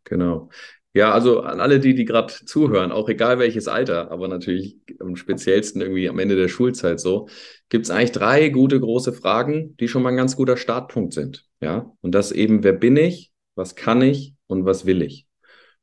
Genau. 0.04 0.48
Ja, 0.96 1.12
also 1.12 1.40
an 1.40 1.60
alle 1.60 1.78
die, 1.78 1.94
die 1.94 2.06
gerade 2.06 2.32
zuhören, 2.46 2.90
auch 2.90 3.10
egal 3.10 3.38
welches 3.38 3.68
Alter, 3.68 4.10
aber 4.10 4.28
natürlich 4.28 4.78
am 4.98 5.14
speziellsten 5.16 5.82
irgendwie 5.82 6.08
am 6.08 6.18
Ende 6.18 6.36
der 6.36 6.48
Schulzeit 6.48 7.00
so, 7.00 7.28
gibt 7.68 7.84
es 7.84 7.90
eigentlich 7.90 8.12
drei 8.12 8.48
gute 8.48 8.80
große 8.80 9.12
Fragen, 9.12 9.76
die 9.76 9.88
schon 9.88 10.02
mal 10.02 10.08
ein 10.08 10.16
ganz 10.16 10.36
guter 10.36 10.56
Startpunkt 10.56 11.12
sind. 11.12 11.44
Ja, 11.60 11.92
und 12.00 12.14
das 12.14 12.32
eben, 12.32 12.64
wer 12.64 12.72
bin 12.72 12.96
ich, 12.96 13.30
was 13.56 13.74
kann 13.74 14.00
ich 14.00 14.32
und 14.46 14.64
was 14.64 14.86
will 14.86 15.02
ich? 15.02 15.26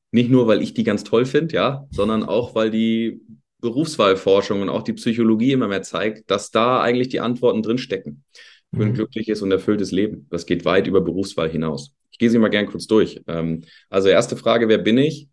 Nicht 0.10 0.32
nur, 0.32 0.48
weil 0.48 0.64
ich 0.64 0.74
die 0.74 0.84
ganz 0.84 1.04
toll 1.04 1.26
finde, 1.26 1.54
ja, 1.54 1.86
sondern 1.92 2.24
auch, 2.24 2.56
weil 2.56 2.72
die 2.72 3.22
Berufswahlforschung 3.62 4.64
und 4.64 4.70
auch 4.70 4.82
die 4.82 4.94
Psychologie 4.94 5.52
immer 5.52 5.68
mehr 5.68 5.84
zeigt, 5.84 6.32
dass 6.32 6.50
da 6.50 6.82
eigentlich 6.82 7.10
die 7.10 7.20
Antworten 7.20 7.62
drinstecken 7.62 8.24
für 8.74 8.82
ein 8.82 8.90
mhm. 8.90 8.96
glückliches 8.96 9.44
und 9.44 9.52
erfülltes 9.52 9.92
Leben. 9.92 10.26
Das 10.32 10.48
geht 10.48 10.66
weit 10.66 10.88
über 10.88 11.02
Berufswahl 11.02 11.52
hinaus. 11.52 11.94
Ich 12.14 12.20
gehe 12.20 12.30
sie 12.30 12.38
mal 12.38 12.50
gern 12.50 12.68
kurz 12.68 12.86
durch. 12.86 13.20
Ähm, 13.28 13.64
also 13.90 14.08
erste 14.08 14.38
Frage, 14.38 14.70
wer 14.70 14.78
bin 14.78 15.00
ich? 15.00 15.30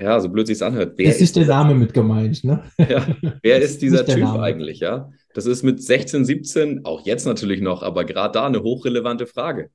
Ja, 0.00 0.20
so 0.20 0.28
blöd 0.28 0.46
sich 0.46 0.56
es 0.56 0.62
anhört. 0.62 0.94
Wer 0.96 1.08
es 1.08 1.16
ist, 1.16 1.22
ist 1.22 1.36
der 1.36 1.46
Name 1.46 1.74
mit 1.74 1.92
gemeint, 1.92 2.44
ne? 2.44 2.62
Ja, 2.78 3.04
wer 3.42 3.60
ist 3.60 3.82
dieser 3.82 4.06
Typ 4.06 4.20
Name. 4.20 4.42
eigentlich, 4.42 4.78
ja? 4.80 5.10
Das 5.34 5.46
ist 5.46 5.64
mit 5.64 5.82
16, 5.82 6.24
17, 6.24 6.84
auch 6.84 7.04
jetzt 7.04 7.26
natürlich 7.26 7.60
noch, 7.60 7.82
aber 7.82 8.04
gerade 8.04 8.32
da 8.32 8.46
eine 8.46 8.62
hochrelevante 8.62 9.26
Frage. 9.26 9.70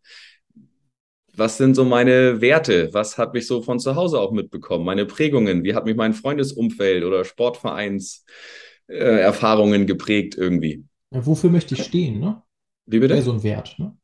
Was 1.36 1.58
sind 1.58 1.76
so 1.76 1.84
meine 1.86 2.42
Werte? 2.42 2.90
Was 2.94 3.18
habe 3.18 3.38
ich 3.38 3.48
so 3.48 3.62
von 3.62 3.80
zu 3.80 3.96
Hause 3.96 4.20
auch 4.20 4.32
mitbekommen? 4.32 4.84
Meine 4.86 5.06
Prägungen? 5.06 5.64
Wie 5.64 5.74
hat 5.74 5.86
mich 5.86 5.96
mein 5.96 6.14
Freundesumfeld 6.14 7.06
oder 7.06 7.24
Sportvereinserfahrungen 7.24 9.84
äh, 9.84 9.86
geprägt 9.86 10.36
irgendwie? 10.38 10.84
Ja, 11.12 11.26
wofür 11.26 11.50
möchte 11.50 11.76
ich 11.76 11.84
stehen, 11.84 12.20
ne? 12.20 12.42
Wie 12.86 13.00
bitte? 13.00 13.14
Wäre 13.14 13.24
so 13.24 13.34
ein 13.34 13.44
Wert, 13.44 13.76
ne? 13.78 13.96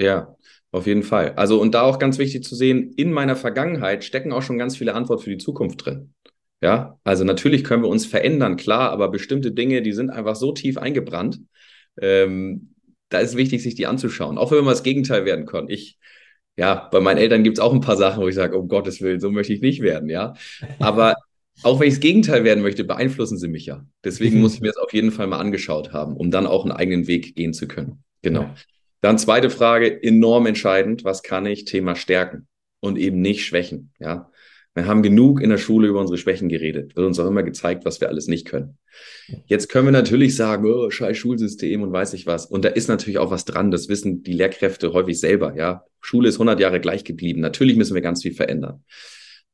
Ja. 0.00 0.34
Auf 0.70 0.86
jeden 0.86 1.02
Fall. 1.02 1.32
Also, 1.36 1.60
und 1.60 1.74
da 1.74 1.82
auch 1.82 1.98
ganz 1.98 2.18
wichtig 2.18 2.44
zu 2.44 2.54
sehen, 2.54 2.92
in 2.96 3.10
meiner 3.10 3.36
Vergangenheit 3.36 4.04
stecken 4.04 4.32
auch 4.32 4.42
schon 4.42 4.58
ganz 4.58 4.76
viele 4.76 4.94
Antworten 4.94 5.22
für 5.22 5.30
die 5.30 5.38
Zukunft 5.38 5.84
drin. 5.84 6.12
Ja, 6.60 6.98
also 7.04 7.24
natürlich 7.24 7.64
können 7.64 7.82
wir 7.82 7.88
uns 7.88 8.04
verändern, 8.04 8.56
klar, 8.56 8.90
aber 8.90 9.10
bestimmte 9.10 9.52
Dinge, 9.52 9.80
die 9.80 9.92
sind 9.92 10.10
einfach 10.10 10.36
so 10.36 10.52
tief 10.52 10.76
eingebrannt. 10.76 11.40
Ähm, 12.00 12.74
da 13.08 13.20
ist 13.20 13.36
wichtig, 13.36 13.62
sich 13.62 13.76
die 13.76 13.86
anzuschauen. 13.86 14.38
Auch 14.38 14.50
wenn 14.50 14.64
wir 14.64 14.70
das 14.70 14.82
Gegenteil 14.82 15.24
werden 15.24 15.46
können. 15.46 15.70
Ich, 15.70 15.98
ja, 16.56 16.88
bei 16.90 17.00
meinen 17.00 17.18
Eltern 17.18 17.44
gibt 17.44 17.58
es 17.58 17.62
auch 17.62 17.72
ein 17.72 17.80
paar 17.80 17.96
Sachen, 17.96 18.22
wo 18.22 18.28
ich 18.28 18.34
sage, 18.34 18.58
um 18.58 18.68
Gottes 18.68 19.00
Willen, 19.00 19.20
so 19.20 19.30
möchte 19.30 19.52
ich 19.52 19.62
nicht 19.62 19.80
werden, 19.80 20.10
ja. 20.10 20.34
Aber 20.80 21.14
auch 21.62 21.80
wenn 21.80 21.88
ich 21.88 21.94
das 21.94 22.00
Gegenteil 22.00 22.44
werden 22.44 22.62
möchte, 22.62 22.84
beeinflussen 22.84 23.38
sie 23.38 23.48
mich 23.48 23.66
ja. 23.66 23.86
Deswegen 24.04 24.40
muss 24.40 24.54
ich 24.54 24.60
mir 24.60 24.68
das 24.68 24.76
auf 24.76 24.92
jeden 24.92 25.12
Fall 25.12 25.28
mal 25.28 25.38
angeschaut 25.38 25.92
haben, 25.92 26.16
um 26.16 26.30
dann 26.30 26.46
auch 26.46 26.64
einen 26.64 26.72
eigenen 26.72 27.06
Weg 27.06 27.36
gehen 27.36 27.54
zu 27.54 27.66
können. 27.66 28.02
Genau. 28.22 28.50
Dann 29.00 29.18
zweite 29.18 29.50
Frage, 29.50 30.02
enorm 30.02 30.46
entscheidend, 30.46 31.04
was 31.04 31.22
kann 31.22 31.46
ich? 31.46 31.64
Thema 31.64 31.94
Stärken 31.94 32.48
und 32.80 32.98
eben 32.98 33.20
nicht 33.20 33.44
Schwächen. 33.44 33.92
Ja, 33.98 34.30
wir 34.74 34.86
haben 34.86 35.02
genug 35.02 35.40
in 35.40 35.50
der 35.50 35.58
Schule 35.58 35.88
über 35.88 36.00
unsere 36.00 36.18
Schwächen 36.18 36.48
geredet, 36.48 36.94
wird 36.96 37.06
uns 37.06 37.18
auch 37.18 37.26
immer 37.26 37.42
gezeigt, 37.42 37.84
was 37.84 38.00
wir 38.00 38.08
alles 38.08 38.28
nicht 38.28 38.46
können. 38.46 38.78
Jetzt 39.46 39.68
können 39.68 39.86
wir 39.86 39.92
natürlich 39.92 40.36
sagen, 40.36 40.64
oh, 40.66 40.90
scheiß 40.90 41.16
Schulsystem 41.16 41.82
und 41.82 41.92
weiß 41.92 42.12
ich 42.14 42.26
was. 42.26 42.46
Und 42.46 42.64
da 42.64 42.68
ist 42.68 42.88
natürlich 42.88 43.18
auch 43.18 43.30
was 43.30 43.44
dran. 43.44 43.70
Das 43.70 43.88
wissen 43.88 44.22
die 44.22 44.32
Lehrkräfte 44.32 44.92
häufig 44.92 45.18
selber. 45.18 45.54
Ja, 45.56 45.84
Schule 46.00 46.28
ist 46.28 46.36
100 46.36 46.60
Jahre 46.60 46.80
gleich 46.80 47.04
geblieben. 47.04 47.40
Natürlich 47.40 47.76
müssen 47.76 47.94
wir 47.94 48.02
ganz 48.02 48.22
viel 48.22 48.34
verändern. 48.34 48.84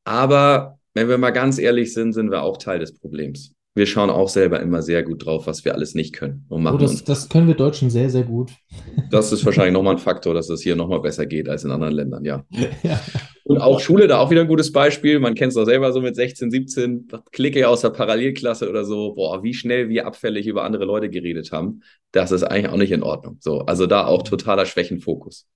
Aber 0.05 0.79
wenn 0.93 1.09
wir 1.09 1.19
mal 1.19 1.31
ganz 1.31 1.59
ehrlich 1.59 1.95
sind, 1.95 2.13
sind 2.13 2.31
wir 2.31 2.43
auch 2.43 2.59
Teil 2.59 2.79
des 2.79 2.99
Problems 2.99 3.55
wir 3.77 3.87
schauen 3.87 4.09
auch 4.09 4.29
selber 4.29 4.61
immer 4.61 4.83
sehr 4.83 5.03
gut 5.03 5.27
drauf, 5.27 5.49
was 5.49 5.65
wir 5.65 5.75
alles 5.75 5.95
nicht 5.95 6.15
können. 6.15 6.47
Und 6.49 6.63
machen 6.63 6.77
oh, 6.77 6.79
das, 6.79 7.03
das 7.03 7.29
können 7.29 7.49
wir 7.49 7.57
Deutschen 7.57 7.91
sehr, 7.91 8.09
sehr 8.09 8.23
gut. 8.23 8.53
Das 9.11 9.31
ist 9.33 9.45
wahrscheinlich 9.45 9.75
nochmal 9.75 9.95
ein 9.95 10.01
Faktor, 10.01 10.35
dass 10.35 10.49
es 10.49 10.63
hier 10.63 10.75
nochmal 10.75 11.01
besser 11.01 11.27
geht 11.27 11.49
als 11.49 11.63
in 11.63 11.71
anderen 11.71 11.95
Ländern, 11.95 12.25
ja. 12.25 12.45
ja. 12.83 13.01
Und 13.45 13.59
auch 13.59 13.79
Schule, 13.79 14.09
da 14.09 14.19
auch 14.19 14.31
wieder 14.31 14.41
ein 14.41 14.49
gutes 14.49 14.73
Beispiel. 14.73 15.21
Man 15.21 15.35
kennt 15.35 15.51
es 15.51 15.55
doch 15.55 15.67
selber 15.67 15.93
so 15.93 16.01
mit 16.01 16.17
16, 16.17 16.51
17, 16.51 17.09
Klicke 17.31 17.69
aus 17.69 17.83
der 17.83 17.91
Parallelklasse 17.91 18.69
oder 18.69 18.85
so. 18.85 19.15
Boah, 19.15 19.43
wie 19.43 19.55
schnell 19.55 19.89
wir 19.89 20.07
abfällig 20.07 20.47
über 20.47 20.65
andere 20.65 20.85
Leute 20.85 21.11
geredet 21.11 21.53
haben. 21.53 21.83
Das 22.11 22.33
ist 22.33 22.43
eigentlich 22.43 22.73
auch 22.73 22.77
nicht 22.77 22.93
in 22.93 23.03
Ordnung. 23.03 23.37
So, 23.41 23.61
also 23.61 23.87
da 23.87 24.07
auch 24.07 24.23
totaler 24.23 24.67
Schwächenfokus. 24.67 25.47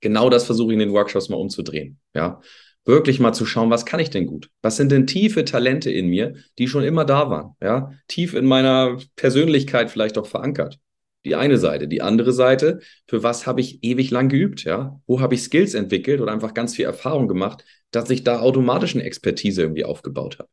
Genau 0.00 0.30
das 0.30 0.44
versuche 0.44 0.68
ich 0.68 0.74
in 0.74 0.80
den 0.80 0.92
Workshops 0.92 1.28
mal 1.28 1.36
umzudrehen. 1.36 1.98
Ja 2.14 2.40
wirklich 2.88 3.20
mal 3.20 3.34
zu 3.34 3.44
schauen, 3.44 3.70
was 3.70 3.84
kann 3.84 4.00
ich 4.00 4.08
denn 4.10 4.26
gut? 4.26 4.48
Was 4.62 4.76
sind 4.76 4.90
denn 4.90 5.06
tiefe 5.06 5.44
Talente 5.44 5.90
in 5.90 6.08
mir, 6.08 6.34
die 6.58 6.66
schon 6.66 6.82
immer 6.82 7.04
da 7.04 7.30
waren? 7.30 7.54
Ja, 7.62 7.92
tief 8.08 8.34
in 8.34 8.46
meiner 8.46 8.96
Persönlichkeit 9.14 9.90
vielleicht 9.90 10.16
auch 10.16 10.26
verankert. 10.26 10.80
Die 11.26 11.34
eine 11.34 11.58
Seite. 11.58 11.86
Die 11.86 12.00
andere 12.00 12.32
Seite, 12.32 12.80
für 13.06 13.22
was 13.22 13.46
habe 13.46 13.60
ich 13.60 13.84
ewig 13.84 14.10
lang 14.10 14.30
geübt? 14.30 14.64
Ja, 14.64 14.98
wo 15.06 15.20
habe 15.20 15.34
ich 15.34 15.42
Skills 15.42 15.74
entwickelt 15.74 16.22
oder 16.22 16.32
einfach 16.32 16.54
ganz 16.54 16.74
viel 16.74 16.86
Erfahrung 16.86 17.28
gemacht, 17.28 17.64
dass 17.90 18.08
ich 18.08 18.24
da 18.24 18.40
automatisch 18.40 18.94
eine 18.94 19.04
Expertise 19.04 19.62
irgendwie 19.62 19.84
aufgebaut 19.84 20.38
habe? 20.38 20.48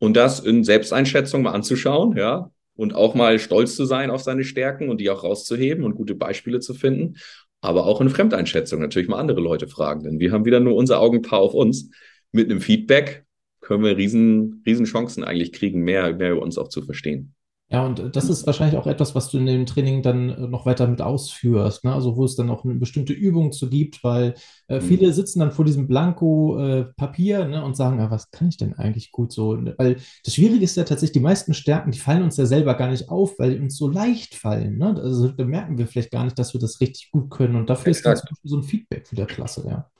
Und 0.00 0.16
das 0.16 0.40
in 0.40 0.64
Selbsteinschätzung 0.64 1.42
mal 1.42 1.52
anzuschauen, 1.52 2.16
ja, 2.16 2.50
und 2.76 2.94
auch 2.94 3.14
mal 3.14 3.38
stolz 3.38 3.76
zu 3.76 3.84
sein 3.84 4.10
auf 4.10 4.22
seine 4.22 4.42
Stärken 4.42 4.88
und 4.88 5.00
die 5.00 5.08
auch 5.08 5.22
rauszuheben 5.22 5.84
und 5.84 5.94
gute 5.94 6.16
Beispiele 6.16 6.58
zu 6.58 6.74
finden 6.74 7.16
aber 7.64 7.86
auch 7.86 8.00
in 8.00 8.10
Fremdeinschätzung 8.10 8.80
natürlich 8.80 9.08
mal 9.08 9.18
andere 9.18 9.40
Leute 9.40 9.68
fragen, 9.68 10.02
denn 10.04 10.20
wir 10.20 10.32
haben 10.32 10.44
wieder 10.44 10.60
nur 10.60 10.76
unser 10.76 11.00
Augenpaar 11.00 11.40
auf 11.40 11.54
uns. 11.54 11.90
Mit 12.30 12.50
einem 12.50 12.60
Feedback 12.60 13.24
können 13.60 13.82
wir 13.82 13.96
riesen, 13.96 14.62
riesen 14.66 14.84
Chancen 14.84 15.24
eigentlich 15.24 15.52
kriegen, 15.52 15.80
mehr, 15.80 16.14
mehr 16.14 16.32
über 16.32 16.42
uns 16.42 16.58
auch 16.58 16.68
zu 16.68 16.82
verstehen. 16.82 17.34
Ja, 17.74 17.84
und 17.84 18.14
das 18.14 18.28
ist 18.28 18.46
wahrscheinlich 18.46 18.78
auch 18.78 18.86
etwas, 18.86 19.16
was 19.16 19.30
du 19.30 19.38
in 19.38 19.46
dem 19.46 19.66
Training 19.66 20.00
dann 20.00 20.28
äh, 20.28 20.46
noch 20.46 20.64
weiter 20.64 20.86
mit 20.86 21.02
ausführst, 21.02 21.82
ne? 21.82 21.92
Also 21.92 22.16
wo 22.16 22.24
es 22.24 22.36
dann 22.36 22.48
auch 22.48 22.64
eine 22.64 22.74
bestimmte 22.74 23.12
Übung 23.12 23.50
zu 23.50 23.68
gibt, 23.68 24.04
weil 24.04 24.34
äh, 24.68 24.76
mhm. 24.76 24.82
viele 24.82 25.12
sitzen 25.12 25.40
dann 25.40 25.50
vor 25.50 25.64
diesem 25.64 25.88
Blanko-Papier 25.88 27.40
äh, 27.40 27.48
ne, 27.48 27.64
und 27.64 27.76
sagen, 27.76 28.00
ah, 28.00 28.12
was 28.12 28.30
kann 28.30 28.48
ich 28.48 28.58
denn 28.58 28.74
eigentlich 28.74 29.10
gut 29.10 29.32
so? 29.32 29.58
Weil 29.76 29.96
das 30.24 30.34
Schwierige 30.34 30.64
ist 30.64 30.76
ja 30.76 30.84
tatsächlich, 30.84 31.14
die 31.14 31.20
meisten 31.20 31.52
Stärken, 31.52 31.90
die 31.90 31.98
fallen 31.98 32.22
uns 32.22 32.36
ja 32.36 32.46
selber 32.46 32.74
gar 32.74 32.90
nicht 32.90 33.08
auf, 33.08 33.40
weil 33.40 33.54
die 33.54 33.60
uns 33.60 33.76
so 33.76 33.88
leicht 33.88 34.36
fallen. 34.36 34.78
Ne? 34.78 34.94
Also 34.96 35.28
da 35.28 35.44
merken 35.44 35.76
wir 35.76 35.88
vielleicht 35.88 36.12
gar 36.12 36.22
nicht, 36.22 36.38
dass 36.38 36.54
wir 36.54 36.60
das 36.60 36.80
richtig 36.80 37.10
gut 37.10 37.28
können. 37.30 37.56
Und 37.56 37.68
dafür 37.68 37.90
Exakt. 37.90 38.30
ist 38.30 38.38
so 38.44 38.56
ein 38.56 38.62
Feedback 38.62 39.10
wieder 39.10 39.26
klasse, 39.26 39.64
ja. 39.66 39.90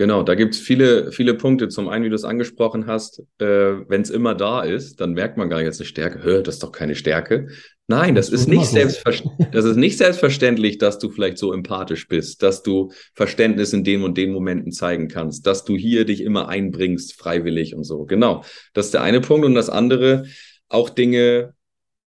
Genau, 0.00 0.22
da 0.22 0.34
gibt 0.34 0.54
es 0.54 0.60
viele, 0.62 1.12
viele 1.12 1.34
Punkte. 1.34 1.68
Zum 1.68 1.90
einen, 1.90 2.06
wie 2.06 2.08
du 2.08 2.14
es 2.14 2.24
angesprochen 2.24 2.86
hast, 2.86 3.22
äh, 3.38 3.44
wenn 3.86 4.00
es 4.00 4.08
immer 4.08 4.34
da 4.34 4.62
ist, 4.62 4.98
dann 4.98 5.12
merkt 5.12 5.36
man 5.36 5.50
gar 5.50 5.58
nicht, 5.58 5.68
das 5.68 5.74
ist 5.74 5.80
eine 5.82 5.88
Stärke. 5.88 6.22
Hör, 6.22 6.42
das 6.42 6.54
ist 6.54 6.62
doch 6.62 6.72
keine 6.72 6.94
Stärke. 6.94 7.48
Nein, 7.86 8.14
das, 8.14 8.30
das 8.30 8.40
ist, 8.40 8.48
nicht 8.48 8.74
das 9.52 9.64
ist 9.66 9.76
nicht 9.76 9.98
selbstverständlich, 9.98 10.78
dass 10.78 10.98
du 10.98 11.10
vielleicht 11.10 11.36
so 11.36 11.52
empathisch 11.52 12.08
bist, 12.08 12.42
dass 12.42 12.62
du 12.62 12.92
Verständnis 13.12 13.74
in 13.74 13.84
den 13.84 14.02
und 14.02 14.16
den 14.16 14.32
Momenten 14.32 14.72
zeigen 14.72 15.08
kannst, 15.08 15.46
dass 15.46 15.66
du 15.66 15.76
hier 15.76 16.06
dich 16.06 16.22
immer 16.22 16.48
einbringst, 16.48 17.12
freiwillig 17.12 17.74
und 17.74 17.84
so. 17.84 18.06
Genau, 18.06 18.42
das 18.72 18.86
ist 18.86 18.94
der 18.94 19.02
eine 19.02 19.20
Punkt. 19.20 19.44
Und 19.44 19.54
das 19.54 19.68
andere, 19.68 20.24
auch 20.70 20.88
Dinge, 20.88 21.52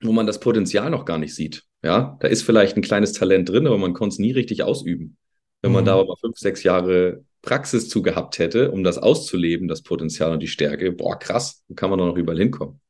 wo 0.01 0.11
man 0.11 0.25
das 0.25 0.39
Potenzial 0.39 0.89
noch 0.89 1.05
gar 1.05 1.19
nicht 1.19 1.35
sieht. 1.35 1.65
Ja, 1.83 2.17
da 2.19 2.29
ist 2.29 2.41
vielleicht 2.41 2.77
ein 2.77 2.81
kleines 2.81 3.13
Talent 3.13 3.47
drin, 3.47 3.67
aber 3.67 3.77
man 3.77 3.93
konnte 3.93 4.15
es 4.15 4.19
nie 4.19 4.31
richtig 4.31 4.63
ausüben. 4.63 5.17
Wenn 5.61 5.71
man 5.71 5.83
mhm. 5.83 5.85
da 5.85 5.99
aber 5.99 6.17
fünf, 6.17 6.39
sechs 6.39 6.63
Jahre 6.63 7.23
Praxis 7.45 7.87
zu 7.87 8.01
gehabt 8.01 8.39
hätte, 8.39 8.71
um 8.71 8.83
das 8.83 8.97
auszuleben, 8.97 9.67
das 9.67 9.83
Potenzial 9.83 10.33
und 10.33 10.41
die 10.41 10.47
Stärke, 10.47 10.91
boah, 10.91 11.17
krass, 11.17 11.63
wo 11.67 11.75
kann 11.75 11.89
man 11.89 11.99
da 11.99 12.05
noch 12.05 12.17
überall 12.17 12.39
hinkommen? 12.39 12.81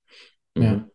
Mhm. 0.55 0.63
Ja. 0.63 0.85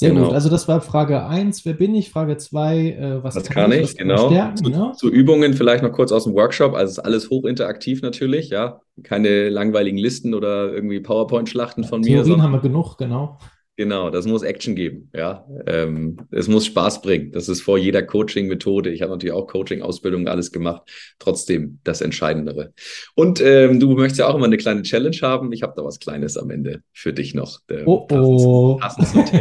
Sehr 0.00 0.10
genau. 0.10 0.26
gut. 0.26 0.34
Also 0.34 0.48
das 0.48 0.66
war 0.66 0.80
Frage 0.80 1.26
1, 1.26 1.66
wer 1.66 1.74
bin 1.74 1.94
ich? 1.94 2.08
Frage 2.08 2.38
2, 2.38 2.78
äh, 2.78 3.22
was, 3.22 3.36
was 3.36 3.50
kann 3.50 3.70
ich? 3.70 3.82
ich? 3.82 3.96
genau. 3.98 4.28
Stärken, 4.30 4.56
zu, 4.56 4.70
ne? 4.70 4.92
zu, 4.96 5.10
Übungen 5.10 5.52
vielleicht 5.52 5.82
noch 5.82 5.92
kurz 5.92 6.10
aus 6.10 6.24
dem 6.24 6.32
Workshop. 6.32 6.72
Also 6.72 6.92
es 6.92 6.98
ist 6.98 7.04
alles 7.04 7.28
hochinteraktiv 7.28 8.00
natürlich, 8.00 8.48
ja. 8.48 8.80
Keine 9.02 9.50
langweiligen 9.50 9.98
Listen 9.98 10.32
oder 10.32 10.72
irgendwie 10.72 11.00
PowerPoint-Schlachten 11.00 11.84
von 11.84 12.00
Theorien 12.00 12.20
mir. 12.20 12.24
Theorien 12.24 12.42
haben 12.42 12.52
wir 12.52 12.60
genug, 12.60 12.96
genau. 12.96 13.38
Genau, 13.80 14.10
das 14.10 14.26
muss 14.26 14.42
Action 14.42 14.74
geben, 14.74 15.08
ja. 15.14 15.46
Ähm, 15.66 16.18
es 16.30 16.48
muss 16.48 16.66
Spaß 16.66 17.00
bringen. 17.00 17.32
Das 17.32 17.48
ist 17.48 17.62
vor 17.62 17.78
jeder 17.78 18.02
Coaching-Methode. 18.02 18.90
Ich 18.90 19.00
habe 19.00 19.12
natürlich 19.12 19.32
auch 19.32 19.46
Coaching-Ausbildung 19.46 20.28
alles 20.28 20.52
gemacht. 20.52 20.82
Trotzdem 21.18 21.78
das 21.82 22.02
Entscheidendere. 22.02 22.74
Und 23.14 23.40
ähm, 23.40 23.80
du 23.80 23.94
möchtest 23.94 24.18
ja 24.18 24.28
auch 24.28 24.34
immer 24.34 24.44
eine 24.44 24.58
kleine 24.58 24.82
Challenge 24.82 25.16
haben. 25.22 25.50
Ich 25.54 25.62
habe 25.62 25.72
da 25.74 25.82
was 25.82 25.98
Kleines 25.98 26.36
am 26.36 26.50
Ende 26.50 26.82
für 26.92 27.14
dich 27.14 27.32
noch. 27.32 27.60
Äh, 27.70 27.84
oh, 27.86 28.06
oh. 28.12 28.76
Passend, 28.76 29.32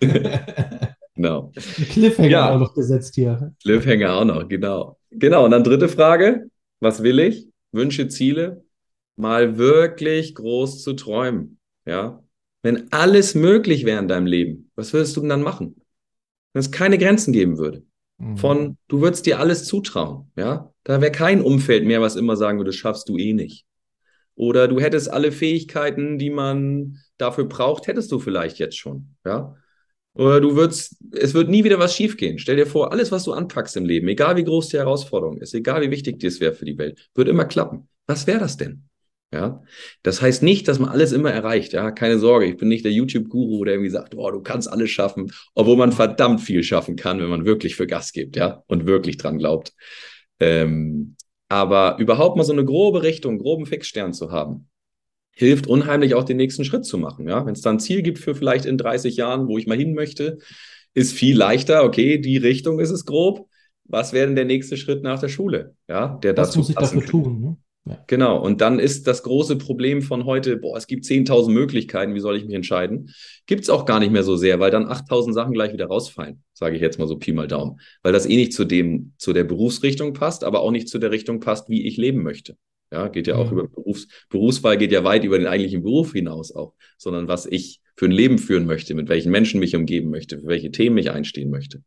genau. 1.14 1.52
Cliffhanger 1.92 2.28
ja. 2.28 2.52
auch 2.52 2.58
noch 2.58 2.74
gesetzt 2.74 3.14
hier. 3.14 3.54
Cliffhanger 3.62 4.12
auch 4.12 4.24
noch, 4.24 4.48
genau. 4.48 4.98
Genau, 5.12 5.44
und 5.44 5.52
dann 5.52 5.62
dritte 5.62 5.88
Frage. 5.88 6.48
Was 6.80 7.04
will 7.04 7.20
ich? 7.20 7.46
Wünsche, 7.70 8.08
Ziele? 8.08 8.64
Mal 9.14 9.56
wirklich 9.56 10.34
groß 10.34 10.82
zu 10.82 10.94
träumen, 10.94 11.58
ja 11.86 12.23
wenn 12.64 12.90
alles 12.92 13.34
möglich 13.34 13.84
wäre 13.84 14.00
in 14.00 14.08
deinem 14.08 14.24
Leben, 14.24 14.70
was 14.74 14.94
würdest 14.94 15.14
du 15.16 15.20
denn 15.20 15.28
dann 15.28 15.42
machen? 15.42 15.76
Wenn 16.54 16.60
es 16.60 16.70
keine 16.70 16.96
Grenzen 16.96 17.34
geben 17.34 17.58
würde. 17.58 17.84
Mhm. 18.16 18.38
Von, 18.38 18.78
du 18.88 19.02
würdest 19.02 19.26
dir 19.26 19.38
alles 19.38 19.66
zutrauen, 19.66 20.30
ja? 20.34 20.72
Da 20.82 21.02
wäre 21.02 21.12
kein 21.12 21.42
Umfeld 21.42 21.84
mehr, 21.84 22.00
was 22.00 22.16
immer 22.16 22.36
sagen 22.36 22.58
würde, 22.58 22.70
das 22.70 22.76
schaffst 22.76 23.10
du 23.10 23.18
eh 23.18 23.34
nicht. 23.34 23.66
Oder 24.34 24.66
du 24.66 24.80
hättest 24.80 25.10
alle 25.10 25.30
Fähigkeiten, 25.30 26.18
die 26.18 26.30
man 26.30 27.00
dafür 27.18 27.44
braucht, 27.44 27.86
hättest 27.86 28.10
du 28.10 28.18
vielleicht 28.18 28.58
jetzt 28.58 28.78
schon, 28.78 29.14
ja? 29.26 29.54
Oder 30.14 30.40
du 30.40 30.56
würdest, 30.56 30.96
es 31.12 31.34
wird 31.34 31.50
nie 31.50 31.64
wieder 31.64 31.78
was 31.78 31.94
schiefgehen. 31.94 32.38
Stell 32.38 32.56
dir 32.56 32.66
vor, 32.66 32.92
alles, 32.92 33.12
was 33.12 33.24
du 33.24 33.34
anpackst 33.34 33.76
im 33.76 33.84
Leben, 33.84 34.08
egal 34.08 34.36
wie 34.36 34.44
groß 34.44 34.68
die 34.68 34.78
Herausforderung 34.78 35.36
ist, 35.36 35.52
egal 35.52 35.82
wie 35.82 35.90
wichtig 35.90 36.18
dir 36.18 36.28
es 36.28 36.40
wäre 36.40 36.54
für 36.54 36.64
die 36.64 36.78
Welt, 36.78 37.10
wird 37.14 37.28
immer 37.28 37.44
klappen. 37.44 37.88
Was 38.06 38.26
wäre 38.26 38.38
das 38.38 38.56
denn? 38.56 38.88
Ja, 39.32 39.62
das 40.04 40.22
heißt 40.22 40.44
nicht, 40.44 40.68
dass 40.68 40.78
man 40.78 40.90
alles 40.90 41.10
immer 41.10 41.32
erreicht. 41.32 41.72
Ja, 41.72 41.90
keine 41.90 42.20
Sorge, 42.20 42.46
ich 42.46 42.56
bin 42.56 42.68
nicht 42.68 42.84
der 42.84 42.92
YouTube-Guru, 42.92 43.64
der 43.64 43.74
irgendwie 43.74 43.90
sagt, 43.90 44.14
oh, 44.14 44.30
du 44.30 44.40
kannst 44.40 44.70
alles 44.70 44.90
schaffen, 44.90 45.32
obwohl 45.54 45.76
man 45.76 45.90
verdammt 45.90 46.40
viel 46.40 46.62
schaffen 46.62 46.94
kann, 46.94 47.20
wenn 47.20 47.28
man 47.28 47.44
wirklich 47.44 47.74
für 47.74 47.88
Gas 47.88 48.12
gibt, 48.12 48.36
ja, 48.36 48.62
und 48.68 48.86
wirklich 48.86 49.16
dran 49.16 49.38
glaubt. 49.38 49.72
Ähm, 50.38 51.16
aber 51.48 51.96
überhaupt 51.98 52.36
mal 52.36 52.44
so 52.44 52.52
eine 52.52 52.64
grobe 52.64 53.02
Richtung, 53.02 53.38
groben 53.38 53.66
Fixstern 53.66 54.12
zu 54.12 54.30
haben, 54.30 54.68
hilft 55.32 55.66
unheimlich 55.66 56.14
auch 56.14 56.24
den 56.24 56.36
nächsten 56.36 56.64
Schritt 56.64 56.84
zu 56.84 56.96
machen. 56.96 57.28
Ja, 57.28 57.44
wenn 57.44 57.54
es 57.54 57.60
da 57.60 57.70
ein 57.70 57.80
Ziel 57.80 58.02
gibt 58.02 58.18
für 58.18 58.34
vielleicht 58.34 58.66
in 58.66 58.78
30 58.78 59.16
Jahren, 59.16 59.48
wo 59.48 59.58
ich 59.58 59.66
mal 59.66 59.76
hin 59.76 59.94
möchte, 59.94 60.38
ist 60.94 61.12
viel 61.12 61.36
leichter. 61.36 61.84
Okay, 61.84 62.18
die 62.18 62.36
Richtung 62.36 62.78
ist 62.78 62.90
es 62.90 63.04
grob. 63.04 63.48
was 63.84 64.12
wäre 64.12 64.26
denn 64.26 64.36
der 64.36 64.44
nächste 64.44 64.76
Schritt 64.76 65.02
nach 65.02 65.18
der 65.18 65.28
Schule? 65.28 65.74
Ja, 65.88 66.18
der 66.22 66.36
Was 66.36 66.48
dazu 66.48 66.60
muss 66.60 66.70
ich 66.70 66.76
dafür 66.76 67.04
tun? 67.04 67.40
Ne? 67.40 67.56
Ja. 67.86 68.02
Genau, 68.06 68.40
und 68.42 68.62
dann 68.62 68.78
ist 68.78 69.06
das 69.06 69.22
große 69.22 69.56
Problem 69.56 70.00
von 70.00 70.24
heute, 70.24 70.56
boah, 70.56 70.76
es 70.78 70.86
gibt 70.86 71.04
10.000 71.04 71.52
Möglichkeiten, 71.52 72.14
wie 72.14 72.20
soll 72.20 72.36
ich 72.36 72.44
mich 72.46 72.54
entscheiden? 72.54 73.10
Gibt 73.46 73.62
es 73.64 73.70
auch 73.70 73.84
gar 73.84 74.00
nicht 74.00 74.10
mehr 74.10 74.22
so 74.22 74.36
sehr, 74.36 74.58
weil 74.58 74.70
dann 74.70 74.86
8.000 74.86 75.34
Sachen 75.34 75.52
gleich 75.52 75.74
wieder 75.74 75.86
rausfallen, 75.86 76.42
sage 76.54 76.76
ich 76.76 76.82
jetzt 76.82 76.98
mal 76.98 77.06
so 77.06 77.18
Pi 77.18 77.32
mal 77.32 77.46
Daumen, 77.46 77.78
weil 78.02 78.14
das 78.14 78.24
eh 78.24 78.36
nicht 78.36 78.54
zu 78.54 78.64
dem, 78.64 79.12
zu 79.18 79.34
der 79.34 79.44
Berufsrichtung 79.44 80.14
passt, 80.14 80.44
aber 80.44 80.60
auch 80.60 80.70
nicht 80.70 80.88
zu 80.88 80.98
der 80.98 81.10
Richtung 81.10 81.40
passt, 81.40 81.68
wie 81.68 81.86
ich 81.86 81.98
leben 81.98 82.22
möchte. 82.22 82.56
Ja, 82.90 83.08
geht 83.08 83.26
ja 83.26 83.34
auch 83.36 83.46
Ja. 83.46 83.52
über 83.52 83.68
Berufs, 83.68 84.08
Berufswahl 84.30 84.78
geht 84.78 84.92
ja 84.92 85.04
weit 85.04 85.24
über 85.24 85.36
den 85.36 85.46
eigentlichen 85.46 85.82
Beruf 85.82 86.12
hinaus 86.12 86.54
auch, 86.54 86.74
sondern 86.96 87.28
was 87.28 87.44
ich 87.44 87.80
für 87.96 88.06
ein 88.06 88.12
Leben 88.12 88.38
führen 88.38 88.64
möchte, 88.66 88.94
mit 88.94 89.08
welchen 89.10 89.30
Menschen 89.30 89.60
mich 89.60 89.76
umgeben 89.76 90.10
möchte, 90.10 90.40
für 90.40 90.46
welche 90.46 90.70
Themen 90.70 90.96
ich 90.96 91.10
einstehen 91.10 91.50
möchte. 91.50 91.82